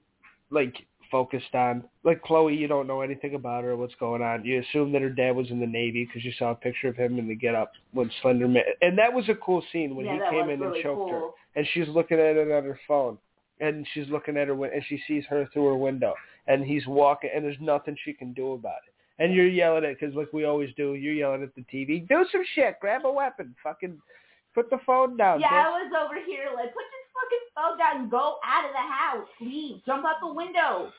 like 0.50 0.74
focused 1.10 1.54
on 1.54 1.84
like 2.02 2.22
Chloe. 2.22 2.56
You 2.56 2.66
don't 2.66 2.86
know 2.86 3.00
anything 3.00 3.34
about 3.34 3.64
her, 3.64 3.76
what's 3.76 3.94
going 4.00 4.22
on. 4.22 4.44
You 4.44 4.62
assume 4.62 4.92
that 4.92 5.02
her 5.02 5.10
dad 5.10 5.36
was 5.36 5.50
in 5.50 5.60
the 5.60 5.66
Navy 5.66 6.04
because 6.04 6.24
you 6.24 6.32
saw 6.38 6.52
a 6.52 6.54
picture 6.54 6.88
of 6.88 6.96
him 6.96 7.18
in 7.18 7.28
the 7.28 7.34
Get 7.34 7.54
Up 7.54 7.72
when 7.92 8.10
Slender 8.22 8.48
Man, 8.48 8.64
and 8.80 8.98
that 8.98 9.12
was 9.12 9.28
a 9.28 9.34
cool 9.34 9.62
scene 9.72 9.94
when 9.94 10.06
yeah, 10.06 10.14
he 10.14 10.30
came 10.30 10.50
in 10.50 10.60
really 10.60 10.80
and 10.80 10.82
choked 10.82 11.10
her, 11.10 11.28
and 11.56 11.66
she's 11.72 11.88
looking 11.88 12.18
at 12.18 12.36
it 12.36 12.50
on 12.50 12.64
her 12.64 12.78
phone, 12.88 13.18
and 13.60 13.86
she's 13.94 14.08
looking 14.08 14.36
at 14.36 14.48
her 14.48 14.64
and 14.64 14.82
she 14.88 15.00
sees 15.06 15.24
her 15.28 15.48
through 15.52 15.66
her 15.66 15.76
window, 15.76 16.14
and 16.46 16.64
he's 16.64 16.86
walking, 16.86 17.30
and 17.34 17.44
there's 17.44 17.56
nothing 17.60 17.96
she 18.04 18.12
can 18.12 18.32
do 18.32 18.52
about 18.52 18.78
it. 18.86 18.94
And 19.22 19.32
you're 19.32 19.46
yelling 19.46 19.84
at 19.84 20.00
because 20.00 20.16
like 20.16 20.32
we 20.32 20.44
always 20.44 20.70
do, 20.76 20.94
you're 20.94 21.14
yelling 21.14 21.44
at 21.44 21.54
the 21.54 21.64
TV. 21.72 22.08
Do 22.08 22.26
some 22.32 22.44
shit. 22.56 22.80
Grab 22.80 23.04
a 23.04 23.12
weapon. 23.12 23.54
Fucking 23.62 24.00
put 24.54 24.70
the 24.70 24.78
phone 24.86 25.16
down. 25.16 25.40
Yeah, 25.40 25.48
bitch." 25.48 25.66
I 25.66 25.68
was 25.70 25.92
over 26.04 26.14
here 26.24 26.46
like, 26.54 26.72
put 26.72 26.84
your 26.84 27.04
fucking 27.14 27.46
phone 27.54 27.78
down 27.78 28.02
and 28.02 28.10
go 28.10 28.38
out 28.44 28.64
of 28.64 28.72
the 28.72 28.78
house. 28.78 29.28
Leave. 29.40 29.84
Jump 29.84 30.04
out 30.04 30.16
the 30.20 30.32
window. 30.32 30.92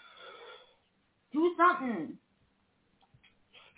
Do 1.34 1.54
something. 1.58 2.18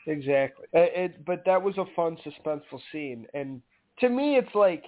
Exactly. 0.05 0.65
It, 0.74 0.91
it, 0.96 1.25
but 1.25 1.43
that 1.46 1.62
was 1.62 1.77
a 1.77 1.86
fun, 1.96 2.17
suspenseful 2.25 2.79
scene, 2.91 3.27
and 3.34 3.62
to 4.00 4.10
me, 4.10 4.38
it's 4.38 4.53
like 4.55 4.84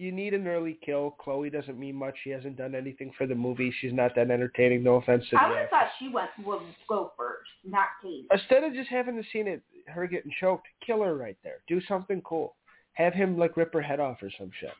you 0.00 0.12
need 0.12 0.32
an 0.32 0.46
early 0.46 0.78
kill. 0.84 1.10
Chloe 1.18 1.50
doesn't 1.50 1.78
mean 1.78 1.94
much. 1.94 2.14
She 2.24 2.30
hasn't 2.30 2.56
done 2.56 2.74
anything 2.74 3.12
for 3.18 3.26
the 3.26 3.34
movie. 3.34 3.72
She's 3.80 3.92
not 3.92 4.14
that 4.16 4.30
entertaining. 4.30 4.82
No 4.82 4.94
offense 4.94 5.24
to 5.30 5.36
I 5.36 5.48
would 5.48 5.58
have 5.58 5.68
thought 5.68 5.88
she 5.98 6.08
went 6.08 6.30
would 6.44 6.62
go 6.88 7.12
first, 7.16 7.50
not 7.64 7.88
Katie. 8.02 8.26
Instead 8.32 8.64
of 8.64 8.72
just 8.72 8.88
having 8.88 9.16
the 9.16 9.24
scene 9.32 9.46
of 9.48 9.60
her 9.86 10.06
getting 10.06 10.32
choked, 10.40 10.66
kill 10.84 11.02
her 11.02 11.14
right 11.14 11.36
there. 11.44 11.58
Do 11.68 11.80
something 11.86 12.22
cool. 12.22 12.54
Have 12.94 13.12
him 13.12 13.38
like 13.38 13.56
rip 13.56 13.72
her 13.74 13.82
head 13.82 14.00
off 14.00 14.22
or 14.22 14.30
some 14.38 14.50
shit. 14.58 14.70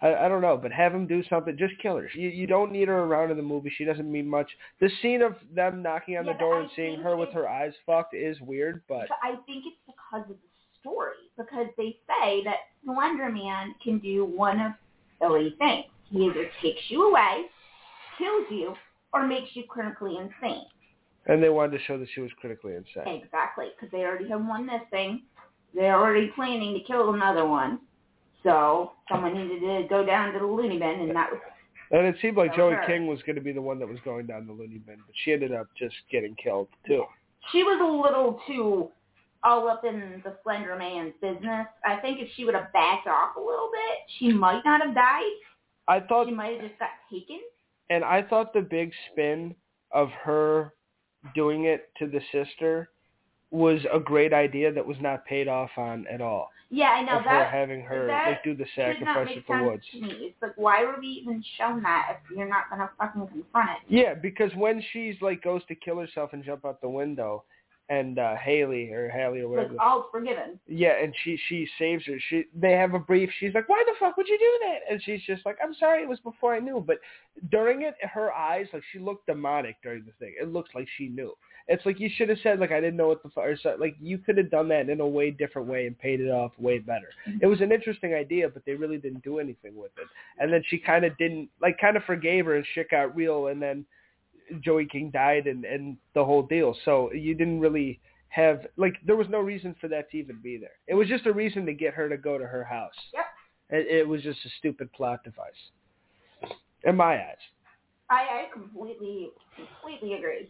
I, 0.00 0.14
I 0.14 0.28
don't 0.28 0.42
know, 0.42 0.56
but 0.56 0.70
have 0.70 0.94
him 0.94 1.08
do 1.08 1.24
something. 1.28 1.56
Just 1.58 1.74
kill 1.82 1.96
her. 1.96 2.08
You, 2.14 2.28
you 2.28 2.46
don't 2.46 2.70
need 2.70 2.86
her 2.86 3.02
around 3.04 3.32
in 3.32 3.36
the 3.36 3.42
movie. 3.42 3.72
She 3.76 3.84
doesn't 3.84 4.10
mean 4.10 4.28
much. 4.28 4.48
The 4.80 4.90
scene 5.02 5.22
of 5.22 5.34
them 5.52 5.82
knocking 5.82 6.16
on 6.16 6.24
Yeah, 6.24 6.34
the 6.34 6.38
door 6.38 6.58
I 6.58 6.60
and 6.60 6.70
seeing 6.76 7.00
her 7.00 7.16
with 7.16 7.30
her 7.30 7.48
eyes 7.48 7.72
fucked 7.84 8.14
is 8.14 8.40
weird, 8.40 8.82
but 8.88 9.08
But 9.08 9.18
I 9.22 9.30
think 9.44 9.64
it's 9.66 9.76
because 9.86 10.22
of 10.30 10.36
the 10.36 10.57
story. 10.88 11.14
Because 11.36 11.66
they 11.76 11.96
say 12.06 12.42
that 12.44 12.56
Slender 12.84 13.30
Man 13.30 13.74
can 13.82 13.98
do 13.98 14.24
one 14.24 14.60
of 14.60 14.72
three 15.26 15.54
things. 15.58 15.84
He 16.10 16.24
either 16.26 16.48
takes 16.62 16.80
you 16.88 17.08
away, 17.08 17.44
kills 18.16 18.46
you, 18.50 18.74
or 19.12 19.26
makes 19.26 19.50
you 19.54 19.64
critically 19.68 20.16
insane. 20.16 20.64
and 21.26 21.42
they 21.42 21.48
wanted 21.50 21.78
to 21.78 21.84
show 21.84 21.98
that 21.98 22.08
she 22.14 22.20
was 22.20 22.30
critically 22.40 22.74
insane. 22.74 23.22
Exactly, 23.22 23.66
because 23.76 23.90
they 23.92 23.98
already 23.98 24.28
have 24.28 24.44
one 24.44 24.66
missing. 24.66 25.22
They're 25.74 25.96
already 25.96 26.28
planning 26.34 26.74
to 26.74 26.80
kill 26.80 27.12
another 27.12 27.46
one. 27.46 27.80
So 28.42 28.92
someone 29.10 29.34
needed 29.34 29.60
to 29.60 29.86
go 29.88 30.04
down 30.06 30.32
to 30.32 30.38
the 30.38 30.46
loony 30.46 30.78
bin, 30.78 31.00
and 31.00 31.14
that 31.14 31.30
was 31.30 31.40
And 31.90 32.06
it 32.06 32.16
seemed 32.22 32.36
like 32.36 32.52
So 32.52 32.56
Joey 32.56 32.74
her. 32.74 32.84
King 32.86 33.06
was 33.06 33.20
going 33.22 33.36
to 33.36 33.42
be 33.42 33.52
the 33.52 33.60
one 33.60 33.78
that 33.80 33.88
was 33.88 33.98
going 34.04 34.26
down 34.26 34.46
the 34.46 34.52
loony 34.52 34.78
bin, 34.78 34.96
but 35.06 35.14
she 35.24 35.32
ended 35.32 35.52
up 35.52 35.66
just 35.78 35.96
getting 36.10 36.34
killed 36.42 36.68
too. 36.86 37.04
she 37.52 37.62
was 37.62 37.78
a 37.82 38.08
little 38.08 38.40
too 38.46 38.88
all 39.44 39.68
up 39.68 39.84
in 39.84 40.20
the 40.24 40.36
Slender 40.42 40.76
Man's 40.76 41.14
business. 41.20 41.66
I 41.84 41.96
think 41.96 42.20
if 42.20 42.28
she 42.36 42.44
would 42.44 42.54
have 42.54 42.72
backed 42.72 43.06
off 43.06 43.36
a 43.36 43.40
little 43.40 43.70
bit, 43.72 43.98
she 44.18 44.32
might 44.32 44.62
not 44.64 44.84
have 44.84 44.94
died. 44.94 45.22
I 45.86 46.00
thought 46.00 46.26
She 46.26 46.34
might 46.34 46.60
have 46.60 46.68
just 46.68 46.78
got 46.78 46.90
taken. 47.10 47.40
and 47.90 48.04
I 48.04 48.22
thought 48.22 48.52
the 48.52 48.60
big 48.60 48.92
spin 49.12 49.54
of 49.92 50.10
her 50.22 50.74
doing 51.34 51.64
it 51.64 51.90
to 51.98 52.06
the 52.06 52.20
sister 52.32 52.90
was 53.50 53.80
a 53.92 53.98
great 53.98 54.34
idea 54.34 54.70
that 54.72 54.86
was 54.86 54.98
not 55.00 55.24
paid 55.24 55.48
off 55.48 55.70
on 55.78 56.06
at 56.08 56.20
all. 56.20 56.50
Yeah, 56.70 56.88
I 56.90 57.02
know 57.02 57.16
of 57.16 57.24
her 57.24 57.30
that 57.30 57.50
having 57.50 57.80
her 57.80 58.06
that 58.08 58.28
like 58.28 58.44
do 58.44 58.54
the 58.54 58.66
sacrifice 58.76 59.30
at 59.34 59.46
the 59.48 59.64
woods. 59.64 59.82
to 59.92 60.00
me. 60.02 60.08
It's 60.10 60.42
like, 60.42 60.52
why 60.56 60.84
were 60.84 60.96
we 61.00 61.06
even 61.06 61.42
shown 61.56 61.82
that 61.82 62.18
if 62.30 62.36
you're 62.36 62.46
not 62.46 62.68
gonna 62.68 62.90
fucking 62.98 63.26
confront 63.28 63.70
it? 63.70 63.78
Yeah, 63.88 64.12
because 64.12 64.54
when 64.54 64.82
she's 64.92 65.14
like 65.22 65.42
goes 65.42 65.62
to 65.68 65.74
kill 65.74 65.98
herself 65.98 66.34
and 66.34 66.44
jump 66.44 66.66
out 66.66 66.82
the 66.82 66.88
window, 66.90 67.44
and 67.90 68.18
uh 68.18 68.36
Haley 68.36 68.92
or 68.92 69.08
Haley 69.08 69.40
or 69.40 69.48
Like, 69.48 69.68
whatever. 69.70 69.76
all's 69.80 70.06
forgiven. 70.12 70.58
Yeah, 70.66 70.94
and 71.02 71.14
she 71.24 71.38
she 71.48 71.66
saves 71.78 72.04
her. 72.06 72.18
She 72.28 72.44
they 72.54 72.72
have 72.72 72.94
a 72.94 72.98
brief. 72.98 73.30
She's 73.40 73.54
like, 73.54 73.68
"Why 73.68 73.82
the 73.86 73.94
fuck 73.98 74.16
would 74.16 74.28
you 74.28 74.38
do 74.38 74.66
that?" 74.68 74.92
And 74.92 75.02
she's 75.02 75.22
just 75.22 75.44
like, 75.46 75.56
"I'm 75.62 75.74
sorry, 75.74 76.02
it 76.02 76.08
was 76.08 76.20
before 76.20 76.54
I 76.54 76.58
knew." 76.60 76.82
But 76.86 76.98
during 77.50 77.82
it, 77.82 77.94
her 78.02 78.32
eyes 78.32 78.66
like 78.72 78.82
she 78.92 78.98
looked 78.98 79.26
demonic 79.26 79.76
during 79.82 80.04
the 80.04 80.12
thing. 80.18 80.34
It 80.40 80.52
looks 80.52 80.70
like 80.74 80.86
she 80.96 81.08
knew. 81.08 81.32
It's 81.70 81.84
like 81.84 82.00
you 82.00 82.08
should 82.16 82.30
have 82.30 82.38
said 82.42 82.60
like 82.60 82.72
I 82.72 82.80
didn't 82.80 82.96
know 82.96 83.08
what 83.08 83.22
the 83.22 83.28
fuck. 83.30 83.44
Or 83.44 83.56
so, 83.62 83.76
like 83.78 83.94
you 84.00 84.18
could 84.18 84.38
have 84.38 84.50
done 84.50 84.68
that 84.68 84.88
in 84.88 85.00
a 85.00 85.06
way 85.06 85.30
different 85.30 85.68
way 85.68 85.86
and 85.86 85.98
paid 85.98 86.20
it 86.20 86.30
off 86.30 86.52
way 86.58 86.78
better. 86.78 87.08
It 87.42 87.46
was 87.46 87.60
an 87.60 87.72
interesting 87.72 88.14
idea, 88.14 88.48
but 88.48 88.64
they 88.64 88.74
really 88.74 88.96
didn't 88.98 89.22
do 89.22 89.38
anything 89.38 89.76
with 89.76 89.90
it. 89.98 90.08
And 90.38 90.52
then 90.52 90.62
she 90.68 90.78
kind 90.78 91.04
of 91.04 91.16
didn't 91.18 91.48
like 91.60 91.78
kind 91.78 91.96
of 91.96 92.04
forgave 92.04 92.46
her 92.46 92.56
and 92.56 92.64
shit 92.74 92.90
got 92.90 93.14
real. 93.14 93.48
And 93.48 93.60
then 93.60 93.84
Joey 94.60 94.86
King 94.86 95.10
died 95.10 95.46
and 95.46 95.64
and 95.64 95.96
the 96.14 96.24
whole 96.24 96.42
deal. 96.42 96.76
So 96.84 97.12
you 97.12 97.34
didn't 97.34 97.60
really 97.60 98.00
have 98.28 98.66
like 98.76 98.94
there 99.06 99.16
was 99.16 99.28
no 99.28 99.40
reason 99.40 99.74
for 99.80 99.88
that 99.88 100.10
to 100.10 100.16
even 100.18 100.40
be 100.42 100.58
there. 100.58 100.78
It 100.86 100.94
was 100.94 101.08
just 101.08 101.26
a 101.26 101.32
reason 101.32 101.66
to 101.66 101.72
get 101.72 101.94
her 101.94 102.08
to 102.08 102.16
go 102.16 102.38
to 102.38 102.46
her 102.46 102.64
house. 102.64 102.92
Yep. 103.14 103.24
It, 103.70 103.86
it 104.00 104.08
was 104.08 104.22
just 104.22 104.38
a 104.44 104.48
stupid 104.58 104.92
plot 104.92 105.22
device, 105.24 105.52
in 106.84 106.96
my 106.96 107.16
eyes. 107.16 107.36
I, 108.10 108.14
I 108.14 108.46
completely, 108.52 109.28
completely 109.54 110.14
agree. 110.14 110.48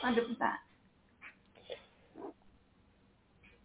Hundred 0.00 0.22
percent. 0.22 0.54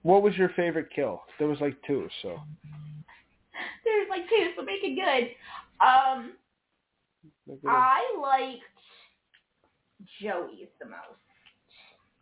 What 0.02 0.24
was 0.24 0.36
your 0.36 0.50
favorite 0.50 0.88
kill? 0.94 1.24
There 1.38 1.48
was 1.48 1.60
like 1.60 1.76
two, 1.86 2.08
so 2.22 2.30
There's 3.84 4.10
like 4.10 4.28
two, 4.30 4.52
so 4.56 4.64
make 4.64 4.84
it 4.84 4.96
good. 4.96 5.86
Um, 5.86 6.34
I 7.68 8.02
liked 8.22 8.64
Joey's 10.22 10.70
the 10.80 10.86
most. 10.86 11.20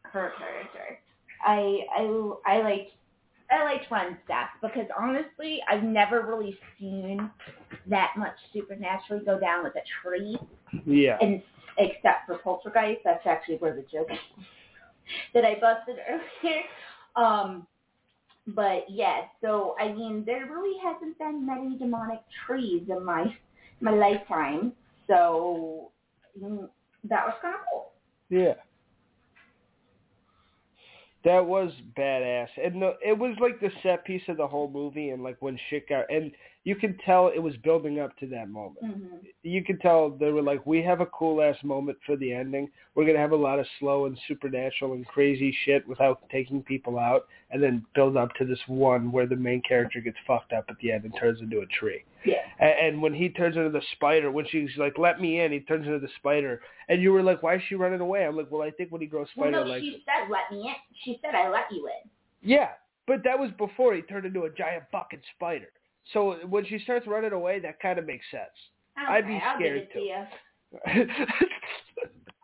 Her 0.03 0.31
character. 0.37 0.99
I 1.45 1.79
I 1.95 2.31
I 2.45 2.61
liked 2.61 2.91
I 3.49 3.63
liked 3.63 3.89
Run's 3.91 4.17
death 4.27 4.49
because 4.61 4.87
honestly, 4.97 5.59
I've 5.69 5.83
never 5.83 6.21
really 6.21 6.57
seen 6.79 7.29
that 7.87 8.13
much 8.17 8.35
supernaturally 8.53 9.23
go 9.23 9.39
down 9.39 9.63
with 9.63 9.73
a 9.75 9.83
tree, 10.01 10.37
yeah. 10.85 11.17
and 11.21 11.41
except 11.77 12.25
for 12.25 12.37
Poltergeist. 12.39 13.01
That's 13.03 13.25
actually 13.25 13.57
where 13.57 13.75
the 13.75 13.85
joke 13.91 14.09
that 15.33 15.45
I 15.45 15.55
busted 15.59 15.97
earlier. 16.09 16.61
Um, 17.15 17.67
but 18.47 18.85
yeah, 18.89 19.21
so 19.41 19.75
I 19.79 19.91
mean, 19.91 20.23
there 20.25 20.45
really 20.45 20.77
hasn't 20.83 21.17
been 21.17 21.45
many 21.45 21.77
demonic 21.77 22.19
trees 22.45 22.83
in 22.89 23.03
my 23.03 23.33
my 23.81 23.91
lifetime, 23.91 24.73
so 25.07 25.91
mm, 26.41 26.67
that 27.05 27.25
was 27.25 27.35
kind 27.41 27.55
of 27.55 27.61
cool. 27.71 27.91
Yeah. 28.29 28.53
That 31.23 31.45
was 31.45 31.71
badass, 31.97 32.47
and 32.63 32.81
the, 32.81 32.93
it 33.05 33.17
was 33.17 33.35
like 33.41 33.59
the 33.59 33.71
set 33.83 34.05
piece 34.05 34.21
of 34.29 34.37
the 34.37 34.47
whole 34.47 34.69
movie, 34.69 35.09
and 35.09 35.23
like 35.23 35.35
when 35.41 35.59
shit 35.69 35.89
got, 35.89 36.05
and 36.09 36.31
you 36.67 36.75
could 36.75 36.99
tell 37.05 37.29
it 37.33 37.39
was 37.39 37.55
building 37.63 37.97
up 38.01 38.17
to 38.17 38.27
that 38.27 38.49
moment. 38.49 38.79
hmm 38.81 39.15
you 39.43 39.63
could 39.63 39.79
tell 39.79 40.09
they 40.09 40.29
were 40.29 40.41
like, 40.41 40.65
we 40.65 40.83
have 40.83 40.99
a 40.99 41.05
cool 41.05 41.41
ass 41.41 41.55
moment 41.63 41.97
for 42.05 42.17
the 42.17 42.33
ending. 42.33 42.69
We're 42.95 43.05
gonna 43.05 43.17
have 43.19 43.31
a 43.31 43.35
lot 43.37 43.59
of 43.59 43.65
slow 43.79 44.05
and 44.05 44.19
supernatural 44.27 44.91
and 44.91 45.07
crazy 45.07 45.55
shit 45.63 45.87
without 45.87 46.27
taking 46.29 46.61
people 46.63 46.99
out, 46.99 47.27
and 47.51 47.63
then 47.63 47.85
build 47.95 48.17
up 48.17 48.33
to 48.35 48.45
this 48.45 48.59
one 48.67 49.09
where 49.13 49.25
the 49.25 49.37
main 49.37 49.61
character 49.61 50.01
gets 50.01 50.17
fucked 50.27 50.51
up 50.51 50.65
at 50.67 50.75
the 50.81 50.91
end 50.91 51.05
and 51.05 51.13
turns 51.17 51.39
into 51.39 51.61
a 51.61 51.65
tree. 51.67 52.03
Yeah. 52.25 52.41
And, 52.59 52.73
and 52.87 53.01
when 53.01 53.13
he 53.13 53.29
turns 53.29 53.55
into 53.55 53.69
the 53.69 53.81
spider, 53.93 54.29
when 54.31 54.45
she's 54.51 54.71
like, 54.77 54.97
"Let 54.97 55.21
me 55.21 55.39
in," 55.39 55.53
he 55.53 55.61
turns 55.61 55.85
into 55.87 55.99
the 55.99 56.11
spider, 56.17 56.59
and 56.89 57.01
you 57.01 57.13
were 57.13 57.23
like, 57.23 57.41
"Why 57.41 57.55
is 57.55 57.61
she 57.69 57.75
running 57.75 58.01
away?" 58.01 58.25
I'm 58.25 58.35
like, 58.35 58.51
"Well, 58.51 58.63
I 58.63 58.71
think 58.71 58.91
when 58.91 58.99
he 58.99 59.07
grows 59.07 59.29
spider 59.29 59.51
Well, 59.51 59.61
spider 59.61 59.65
no, 59.65 59.71
legs." 59.71 59.85
she 59.85 60.03
said 60.05 60.29
let 60.29 60.51
me 60.51 60.67
in. 60.67 60.75
She 61.05 61.19
said 61.21 61.33
I 61.35 61.47
let 61.47 61.71
you 61.71 61.87
in. 61.87 62.09
Yeah, 62.41 62.71
but 63.05 63.23
that 63.23 63.39
was 63.39 63.51
before 63.57 63.95
he 63.95 64.01
turned 64.01 64.25
into 64.25 64.43
a 64.43 64.49
giant 64.49 64.83
fucking 64.91 65.21
spider. 65.35 65.69
So 66.13 66.37
when 66.47 66.65
she 66.65 66.79
starts 66.79 67.07
running 67.07 67.33
away, 67.33 67.59
that 67.59 67.79
kind 67.79 67.99
of 67.99 68.05
makes 68.05 68.25
sense. 68.31 68.43
Okay, 68.97 69.11
I'd 69.11 69.27
be 69.27 69.41
scared 69.55 69.87
to 69.93 69.99
too. 69.99 70.05
you. 70.05 70.25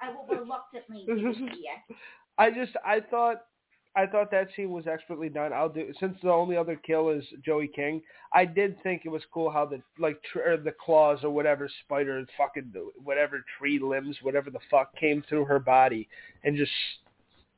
I 0.02 0.10
will 0.10 0.38
reluctantly 0.38 1.06
give 1.08 1.18
it 1.18 1.34
to 1.34 1.40
you. 1.40 1.96
I 2.38 2.52
just 2.52 2.74
I 2.86 3.00
thought 3.00 3.44
I 3.96 4.08
thought 4.08 4.32
that 4.32 4.48
scene 4.56 4.72
was 4.72 4.88
expertly 4.88 5.30
done. 5.30 5.54
I'll 5.54 5.70
do 5.70 5.94
since 6.00 6.18
the 6.22 6.32
only 6.32 6.58
other 6.58 6.76
kill 6.76 7.10
is 7.10 7.24
Joey 7.46 7.68
King. 7.68 8.02
I 8.34 8.46
did 8.46 8.82
think 8.82 9.04
it 9.06 9.10
was 9.10 9.22
cool 9.32 9.52
how 9.52 9.66
the 9.66 9.82
like 10.00 10.20
tr- 10.32 10.58
the 10.64 10.74
claws 10.84 11.20
or 11.24 11.30
whatever 11.30 11.70
spider, 11.84 12.26
fucking 12.38 12.74
whatever 13.04 13.44
tree 13.58 13.80
limbs, 13.80 14.18
whatever 14.22 14.50
the 14.50 14.60
fuck 14.70 14.96
came 14.96 15.24
through 15.30 15.46
her 15.46 15.60
body 15.60 16.08
and 16.44 16.58
just 16.58 16.72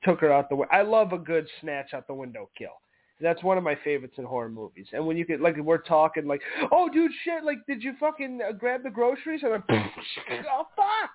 took 0.03 0.19
her 0.19 0.31
out 0.31 0.49
the 0.49 0.55
way. 0.55 0.67
I 0.71 0.81
love 0.81 1.13
a 1.13 1.17
good 1.17 1.47
snatch 1.61 1.93
out 1.93 2.07
the 2.07 2.13
window 2.13 2.49
kill. 2.57 2.81
That's 3.21 3.41
one 3.43 3.57
of 3.57 3.63
my 3.63 3.77
favorites 3.83 4.15
in 4.17 4.25
horror 4.25 4.49
movies. 4.49 4.87
And 4.91 5.05
when 5.07 5.15
you 5.15 5.25
get 5.25 5.39
like 5.39 5.55
we're 5.57 5.77
talking 5.77 6.27
like, 6.27 6.41
oh 6.71 6.89
dude, 6.89 7.11
shit, 7.23 7.43
like 7.43 7.59
did 7.67 7.81
you 7.81 7.93
fucking 7.99 8.41
uh, 8.47 8.51
grab 8.51 8.83
the 8.83 8.89
groceries? 8.89 9.41
And 9.43 9.53
I'm, 9.53 9.63
oh 9.69 10.67
fuck, 10.75 11.11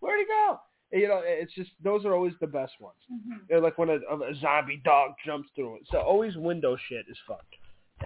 where'd 0.00 0.18
he 0.18 0.26
go? 0.26 0.58
And, 0.90 1.00
you 1.02 1.08
know, 1.08 1.20
it's 1.24 1.54
just 1.54 1.70
those 1.82 2.04
are 2.04 2.14
always 2.14 2.32
the 2.40 2.46
best 2.46 2.72
ones. 2.80 2.96
Mhm. 3.12 3.40
They're 3.48 3.60
like 3.60 3.78
when 3.78 3.88
a, 3.90 3.94
a 3.96 4.34
zombie 4.40 4.80
dog 4.84 5.12
jumps 5.24 5.48
through 5.54 5.76
it. 5.76 5.82
So 5.92 5.98
always 5.98 6.36
window 6.36 6.76
shit 6.88 7.04
is 7.08 7.18
fun. 7.26 7.38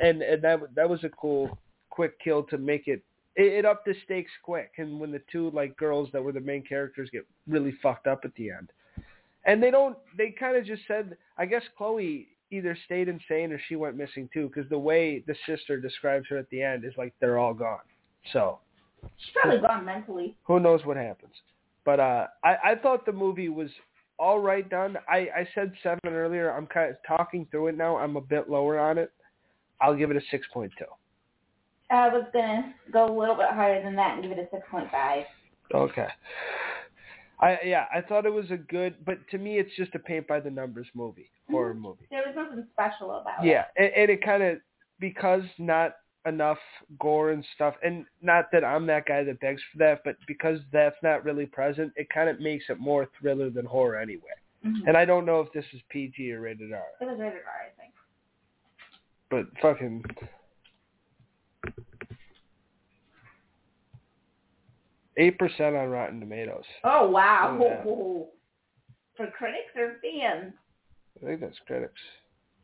And 0.03 0.21
and 0.23 0.43
that 0.43 0.61
that 0.75 0.89
was 0.89 1.03
a 1.05 1.09
cool 1.11 1.59
quick 1.91 2.19
kill 2.21 2.43
to 2.45 2.59
make 2.59 2.87
it 2.87 3.03
it, 3.37 3.53
it 3.53 3.65
upped 3.65 3.87
the 3.87 3.95
stakes 4.05 4.31
quick. 4.43 4.73
And 4.77 5.01
when 5.01 5.11
the 5.11 5.23
two 5.31 5.51
like 5.53 5.77
girls 5.79 6.11
that 6.13 6.23
were 6.23 6.33
the 6.33 6.41
main 6.41 6.63
characters 6.65 7.09
get 7.11 7.27
really 7.49 7.73
fucked 7.83 8.07
up 8.07 8.21
at 8.25 8.35
the 8.35 8.51
end, 8.51 8.71
and 9.47 9.63
they 9.63 9.71
don't 9.71 9.97
they 10.19 10.31
kind 10.39 10.57
of 10.57 10.67
just 10.67 10.83
said 10.87 11.17
I 11.39 11.47
guess 11.47 11.63
Chloe 11.79 12.29
either 12.53 12.77
stayed 12.85 13.09
insane 13.09 13.53
or 13.53 13.61
she 13.69 13.77
went 13.77 13.97
missing 13.97 14.29
too 14.33 14.49
because 14.53 14.69
the 14.71 14.79
way 14.79 15.25
the 15.27 15.35
sister 15.47 15.81
describes 15.81 16.27
her 16.29 16.37
at 16.37 16.49
the 16.51 16.63
end 16.63 16.85
is 16.85 16.93
like 16.97 17.15
they're 17.21 17.39
all 17.39 17.55
gone. 17.55 17.81
So 18.33 18.59
She's 19.17 19.35
probably 19.41 19.61
gone 19.61 19.85
mentally. 19.85 20.37
who 20.45 20.61
knows 20.61 20.85
what 20.85 20.97
happens. 20.97 21.33
But 21.85 21.99
uh, 21.99 22.27
I, 22.45 22.57
I 22.65 22.75
thought 22.81 23.05
the 23.05 23.13
movie 23.13 23.49
was 23.49 23.69
all 24.19 24.39
right 24.39 24.69
done. 24.69 24.97
I, 25.09 25.29
I 25.37 25.49
said 25.55 25.73
seven 25.83 25.99
earlier. 26.07 26.51
I'm 26.51 26.67
kind 26.67 26.91
of 26.91 26.97
talking 27.07 27.47
through 27.51 27.69
it 27.69 27.77
now. 27.77 27.97
I'm 27.97 28.17
a 28.17 28.21
bit 28.21 28.49
lower 28.49 28.79
on 28.79 28.99
it. 28.99 29.11
I'll 29.81 29.97
give 29.97 30.11
it 30.13 30.17
a 30.17 30.21
six 30.31 30.47
point 30.53 30.71
two. 30.79 30.85
I 31.91 32.09
was 32.09 32.25
gonna 32.33 32.73
go 32.93 33.07
a 33.07 33.15
little 33.19 33.35
bit 33.35 33.49
higher 33.51 33.83
than 33.83 33.97
that 33.97 34.15
and 34.15 34.23
give 34.23 34.31
it 34.33 34.39
a 34.39 34.47
six 34.55 34.63
point 34.71 34.89
five. 34.93 35.25
Okay. 35.75 36.07
I 37.43 37.59
yeah, 37.65 37.87
I 37.95 38.01
thought 38.01 38.25
it 38.25 38.33
was 38.33 38.51
a 38.51 38.57
good, 38.57 39.05
but 39.05 39.19
to 39.31 39.39
me, 39.39 39.59
it's 39.59 39.75
just 39.77 39.95
a 39.95 39.99
paint 39.99 40.27
by 40.29 40.39
the 40.41 40.51
numbers 40.51 40.87
movie, 40.95 41.31
horror 41.51 41.75
movie. 41.75 42.07
There 42.11 42.23
was 42.25 42.37
nothing 42.37 42.65
special 42.73 43.11
about 43.13 43.45
it. 43.45 43.49
Yeah, 43.49 43.65
and, 43.77 43.91
and 43.97 44.11
it 44.11 44.25
kind 44.25 44.43
of 44.45 44.59
because 45.01 45.43
not 45.59 45.97
enough 46.25 46.59
gore 47.01 47.33
and 47.33 47.45
stuff, 47.57 47.75
and 47.83 48.07
not 48.21 48.45
that 48.53 48.65
I'm 48.65 48.87
that 48.87 49.07
guy 49.07 49.25
that 49.25 49.41
begs 49.41 49.61
for 49.73 49.79
that, 49.79 50.03
but 50.05 50.15
because 50.29 50.61
that's 50.73 50.95
not 51.03 51.25
really 51.25 51.47
present, 51.47 51.93
it 51.97 52.09
kind 52.11 52.29
of 52.29 52.39
makes 52.39 52.65
it 52.69 52.79
more 52.79 53.09
thriller 53.21 53.51
than 53.51 53.67
horror 53.67 53.97
anyway. 53.97 54.31
Mhm. 54.65 54.87
And 54.87 54.97
I 54.97 55.05
don't 55.05 55.27
know 55.27 55.41
if 55.41 55.53
this 55.53 55.65
is 55.73 55.81
PG 55.89 56.33
or 56.33 56.43
rated 56.43 56.73
R, 56.73 56.81
It 57.01 57.07
was 57.07 57.19
rated 57.19 57.41
R, 57.45 57.67
I 57.67 57.81
think. 57.81 57.93
but 59.31 59.47
fucking. 59.61 60.05
Eight 65.17 65.39
percent 65.39 65.77
on 65.77 65.91
Rotten 65.91 66.21
Tomatoes. 66.21 66.65
Oh 66.85 67.09
wow! 67.11 67.59
Yeah. 67.61 67.83
For 69.17 69.31
critics 69.37 69.77
or 69.77 69.97
fans? 70.03 70.55
I 71.23 71.27
think 71.27 71.41
that's 71.41 71.59
critics. 71.67 72.01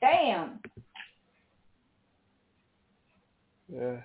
Damn. 0.01 0.61
Yeah, 3.71 3.99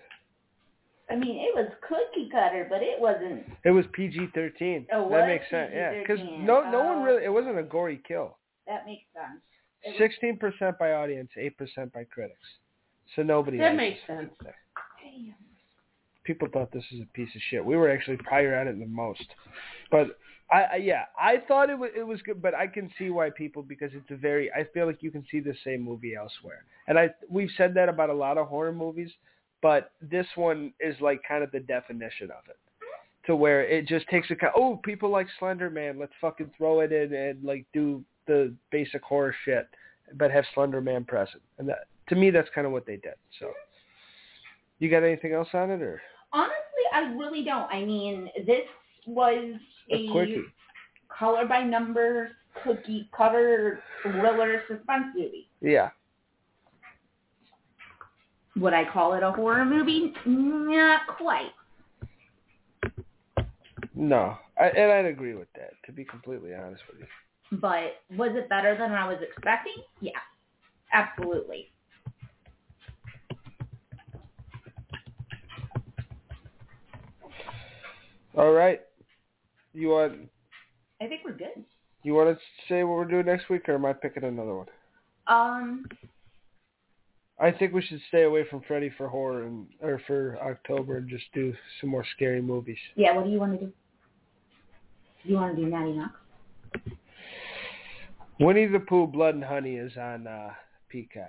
I 1.09 1.15
mean, 1.15 1.37
it 1.37 1.53
was 1.53 1.69
cookie 1.87 2.29
cutter, 2.31 2.65
but 2.69 2.81
it 2.81 2.99
wasn't. 2.99 3.43
it 3.63 3.71
was 3.71 3.85
PG 3.93 4.29
thirteen. 4.33 4.87
Oh, 4.91 5.09
that 5.09 5.27
makes 5.27 5.45
sense. 5.49 5.71
Yeah, 5.73 5.99
because 5.99 6.19
PG-13. 6.19 6.43
no, 6.43 6.69
no 6.71 6.79
one 6.79 6.97
oh. 6.97 7.03
really. 7.03 7.23
It 7.23 7.31
wasn't 7.31 7.59
a 7.59 7.63
gory 7.63 8.01
kill. 8.07 8.37
That 8.67 8.85
makes 8.85 9.03
sense. 9.13 9.97
Sixteen 9.97 10.37
percent 10.37 10.79
by 10.79 10.93
audience, 10.93 11.29
eight 11.37 11.57
percent 11.57 11.93
by 11.93 12.05
critics. 12.05 12.39
So 13.15 13.21
nobody. 13.21 13.57
That 13.57 13.75
makes 13.75 13.99
sense. 14.07 14.31
Damn. 14.41 14.53
People 16.23 16.47
thought 16.51 16.71
this 16.71 16.85
was 16.91 17.01
a 17.01 17.13
piece 17.13 17.33
of 17.35 17.41
shit. 17.49 17.63
We 17.63 17.75
were 17.75 17.89
actually 17.89 18.17
higher 18.29 18.53
at 18.53 18.67
it 18.67 18.79
than 18.79 18.93
most, 18.93 19.25
but 19.91 20.17
I, 20.51 20.61
I 20.61 20.75
yeah, 20.77 21.05
I 21.19 21.37
thought 21.47 21.69
it 21.69 21.77
was 21.77 21.91
it 21.95 22.03
was 22.03 22.21
good, 22.21 22.41
but 22.41 22.53
I 22.53 22.67
can 22.67 22.89
see 22.97 23.09
why 23.09 23.29
people 23.29 23.63
because 23.63 23.91
it's 23.93 24.09
a 24.11 24.15
very. 24.15 24.51
I 24.51 24.65
feel 24.73 24.85
like 24.85 25.01
you 25.01 25.11
can 25.11 25.25
see 25.31 25.39
the 25.39 25.55
same 25.63 25.81
movie 25.81 26.15
elsewhere, 26.15 26.65
and 26.87 26.97
I 26.97 27.09
we've 27.29 27.49
said 27.57 27.73
that 27.75 27.89
about 27.89 28.09
a 28.09 28.13
lot 28.13 28.37
of 28.37 28.47
horror 28.47 28.73
movies, 28.73 29.09
but 29.61 29.91
this 30.01 30.27
one 30.35 30.73
is 30.79 30.95
like 31.01 31.21
kind 31.27 31.43
of 31.43 31.51
the 31.51 31.59
definition 31.59 32.29
of 32.31 32.49
it. 32.49 32.57
To 33.27 33.35
where 33.37 33.63
it 33.63 33.87
just 33.87 34.05
takes 34.09 34.29
a. 34.31 34.35
Oh, 34.55 34.79
people 34.83 35.09
like 35.09 35.27
Slender 35.39 35.69
Man. 35.69 35.97
Let's 35.97 36.11
fucking 36.19 36.51
throw 36.57 36.81
it 36.81 36.91
in 36.91 37.13
and 37.13 37.43
like 37.43 37.65
do 37.73 38.03
the 38.27 38.53
basic 38.69 39.01
horror 39.01 39.33
shit, 39.45 39.67
but 40.15 40.29
have 40.29 40.43
Slender 40.53 40.81
Man 40.81 41.05
present. 41.05 41.41
And 41.57 41.67
that 41.69 41.87
to 42.09 42.15
me, 42.15 42.31
that's 42.31 42.49
kind 42.53 42.67
of 42.67 42.73
what 42.73 42.85
they 42.85 42.97
did. 42.97 43.13
So, 43.39 43.51
you 44.79 44.89
got 44.89 45.03
anything 45.03 45.31
else 45.31 45.47
on 45.53 45.71
it 45.71 45.81
or 45.81 46.01
Honestly, 46.33 46.83
I 46.91 47.13
really 47.13 47.43
don't. 47.43 47.71
I 47.71 47.85
mean, 47.85 48.29
this 48.47 48.65
was 49.05 49.53
a 49.91 49.95
a 49.95 50.41
color 51.07 51.45
by 51.45 51.61
number 51.61 52.31
cookie 52.63 53.09
cutter 53.15 53.81
thriller 54.01 54.63
suspense 54.67 55.07
movie. 55.15 55.47
Yeah. 55.61 55.89
Would 58.55 58.73
I 58.73 58.85
call 58.91 59.13
it 59.13 59.23
a 59.23 59.31
horror 59.31 59.65
movie? 59.65 60.13
Not 60.25 61.01
quite. 61.17 61.51
No, 63.95 64.37
I, 64.59 64.69
and 64.69 64.91
I'd 64.91 65.05
agree 65.05 65.35
with 65.35 65.51
that. 65.53 65.71
To 65.85 65.91
be 65.91 66.03
completely 66.03 66.53
honest 66.53 66.81
with 66.89 66.99
you. 66.99 67.59
But 67.59 68.01
was 68.17 68.31
it 68.33 68.49
better 68.49 68.75
than 68.77 68.91
I 68.91 69.07
was 69.07 69.19
expecting? 69.21 69.75
Yeah, 70.01 70.11
absolutely. 70.91 71.69
All 78.35 78.51
right. 78.51 78.81
You 79.73 79.89
want 79.89 80.29
I 81.01 81.07
think 81.07 81.21
we're 81.25 81.33
good. 81.33 81.63
you 82.03 82.13
want 82.13 82.35
to 82.37 82.43
say 82.67 82.83
what 82.83 82.95
we're 82.95 83.05
doing 83.05 83.25
next 83.25 83.49
week, 83.49 83.67
or 83.67 83.75
am 83.75 83.85
I 83.85 83.93
picking 83.93 84.23
another 84.23 84.55
one? 84.55 84.67
Um, 85.27 85.85
I 87.39 87.51
think 87.51 87.73
we 87.73 87.81
should 87.81 88.01
stay 88.07 88.23
away 88.23 88.45
from 88.49 88.61
Freddy 88.67 88.91
for 88.97 89.07
horror 89.07 89.43
and 89.43 89.67
or 89.81 90.01
for 90.07 90.37
October 90.41 90.97
and 90.97 91.09
just 91.09 91.25
do 91.33 91.53
some 91.81 91.89
more 91.89 92.05
scary 92.15 92.41
movies. 92.41 92.77
yeah. 92.95 93.15
What 93.15 93.25
do 93.25 93.31
you 93.31 93.39
want 93.39 93.59
to 93.59 93.65
do? 93.65 93.73
You 95.23 95.35
want 95.35 95.55
to 95.55 95.61
do 95.61 95.69
Natty 95.69 95.93
Knocks? 95.93 96.19
Winnie 98.39 98.65
the 98.65 98.79
Pooh, 98.79 99.07
Blood 99.07 99.35
and 99.35 99.43
Honey 99.43 99.75
is 99.75 99.95
on 99.95 100.27
uh, 100.27 100.49
Peacock. 100.89 101.23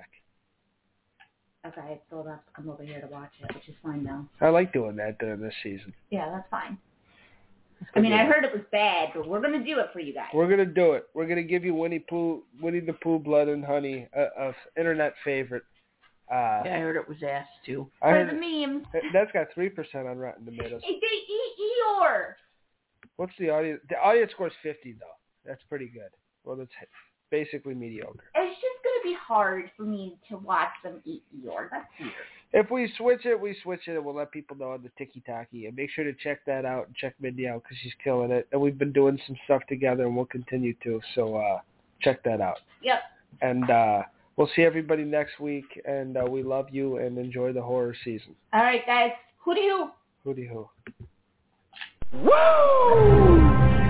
Okay, 1.66 1.76
so 1.76 1.80
I 1.82 2.00
still 2.06 2.24
have 2.24 2.44
to 2.44 2.52
come 2.54 2.68
over 2.68 2.82
here 2.82 3.00
to 3.00 3.06
watch 3.06 3.30
it, 3.42 3.54
which 3.54 3.68
is 3.68 3.74
fine 3.82 4.04
though. 4.04 4.26
I 4.40 4.50
like 4.50 4.72
doing 4.72 4.96
that 4.96 5.18
during 5.18 5.40
this 5.40 5.54
season. 5.62 5.94
Yeah, 6.10 6.28
that's 6.30 6.48
fine. 6.50 6.76
I 7.94 8.00
mean, 8.00 8.12
I 8.12 8.24
heard 8.24 8.44
it 8.44 8.52
was 8.52 8.62
bad, 8.72 9.10
but 9.14 9.26
we're 9.28 9.40
gonna 9.40 9.64
do 9.64 9.78
it 9.80 9.86
for 9.92 10.00
you 10.00 10.12
guys. 10.14 10.28
We're 10.32 10.48
gonna 10.48 10.64
do 10.64 10.92
it. 10.92 11.06
We're 11.14 11.26
gonna 11.26 11.42
give 11.42 11.64
you 11.64 11.74
Winnie 11.74 11.98
Pooh, 12.00 12.42
Winnie 12.60 12.80
the 12.80 12.92
Pooh, 12.94 13.18
Blood 13.18 13.48
and 13.48 13.64
Honey, 13.64 14.08
a, 14.14 14.22
a 14.22 14.48
f- 14.48 14.54
internet 14.76 15.14
favorite. 15.24 15.64
Uh, 16.30 16.62
Yeah, 16.64 16.76
I 16.76 16.78
heard 16.78 16.96
it 16.96 17.06
was 17.08 17.18
ass 17.22 17.46
too. 17.66 17.90
I 18.02 18.06
For 18.10 18.12
heard 18.24 18.30
the 18.30 18.66
memes. 18.66 18.86
that's 19.12 19.30
got 19.32 19.48
three 19.54 19.68
percent 19.68 20.06
on 20.08 20.18
Rotten 20.18 20.44
Tomatoes. 20.44 20.80
Hey, 20.84 20.94
they 21.00 21.32
eat 21.34 21.52
Eeyore. 21.60 22.32
What's 23.16 23.32
the 23.38 23.50
audience? 23.50 23.80
The 23.90 23.96
audience 23.96 24.32
scores 24.32 24.52
fifty 24.62 24.92
though. 24.92 25.06
That's 25.46 25.62
pretty 25.68 25.88
good. 25.88 26.08
Well, 26.44 26.56
that's 26.56 26.70
basically 27.30 27.74
mediocre. 27.74 28.24
It's 28.34 28.54
just 28.60 28.82
gonna 28.84 29.02
be 29.04 29.16
hard 29.20 29.70
for 29.76 29.82
me 29.82 30.16
to 30.30 30.38
watch 30.38 30.70
them 30.82 31.00
eat 31.04 31.22
Eeyore. 31.36 31.68
That's 31.70 31.84
weird. 32.00 32.12
If 32.56 32.70
we 32.70 32.90
switch 32.96 33.26
it, 33.26 33.38
we 33.38 33.56
switch 33.64 33.80
it, 33.88 33.96
and 33.96 34.04
we'll 34.04 34.14
let 34.14 34.30
people 34.30 34.56
know 34.56 34.70
on 34.70 34.82
the 34.84 34.90
Tiki 34.96 35.20
Taki. 35.26 35.66
And 35.66 35.76
make 35.76 35.90
sure 35.90 36.04
to 36.04 36.12
check 36.12 36.38
that 36.46 36.64
out 36.64 36.86
and 36.86 36.94
check 36.94 37.16
Mindy 37.20 37.48
out 37.48 37.64
because 37.64 37.76
she's 37.82 37.92
killing 38.02 38.30
it. 38.30 38.46
And 38.52 38.60
we've 38.60 38.78
been 38.78 38.92
doing 38.92 39.18
some 39.26 39.36
stuff 39.44 39.62
together, 39.68 40.04
and 40.04 40.14
we'll 40.14 40.26
continue 40.26 40.72
to. 40.84 41.00
So 41.16 41.36
uh, 41.36 41.58
check 42.00 42.22
that 42.22 42.40
out. 42.40 42.58
Yep. 42.80 42.98
And 43.42 43.68
uh, 43.68 44.02
we'll 44.36 44.48
see 44.54 44.62
everybody 44.62 45.02
next 45.02 45.40
week. 45.40 45.64
And 45.84 46.16
uh, 46.16 46.26
we 46.30 46.44
love 46.44 46.66
you 46.70 46.98
and 46.98 47.18
enjoy 47.18 47.52
the 47.52 47.62
horror 47.62 47.96
season. 48.04 48.36
All 48.52 48.62
right, 48.62 48.86
guys. 48.86 49.10
Who 49.44 49.56
do 49.56 49.60
you? 49.60 49.90
Hooty 50.24 50.46
hoo. 50.46 50.68
Woo! 52.22 53.83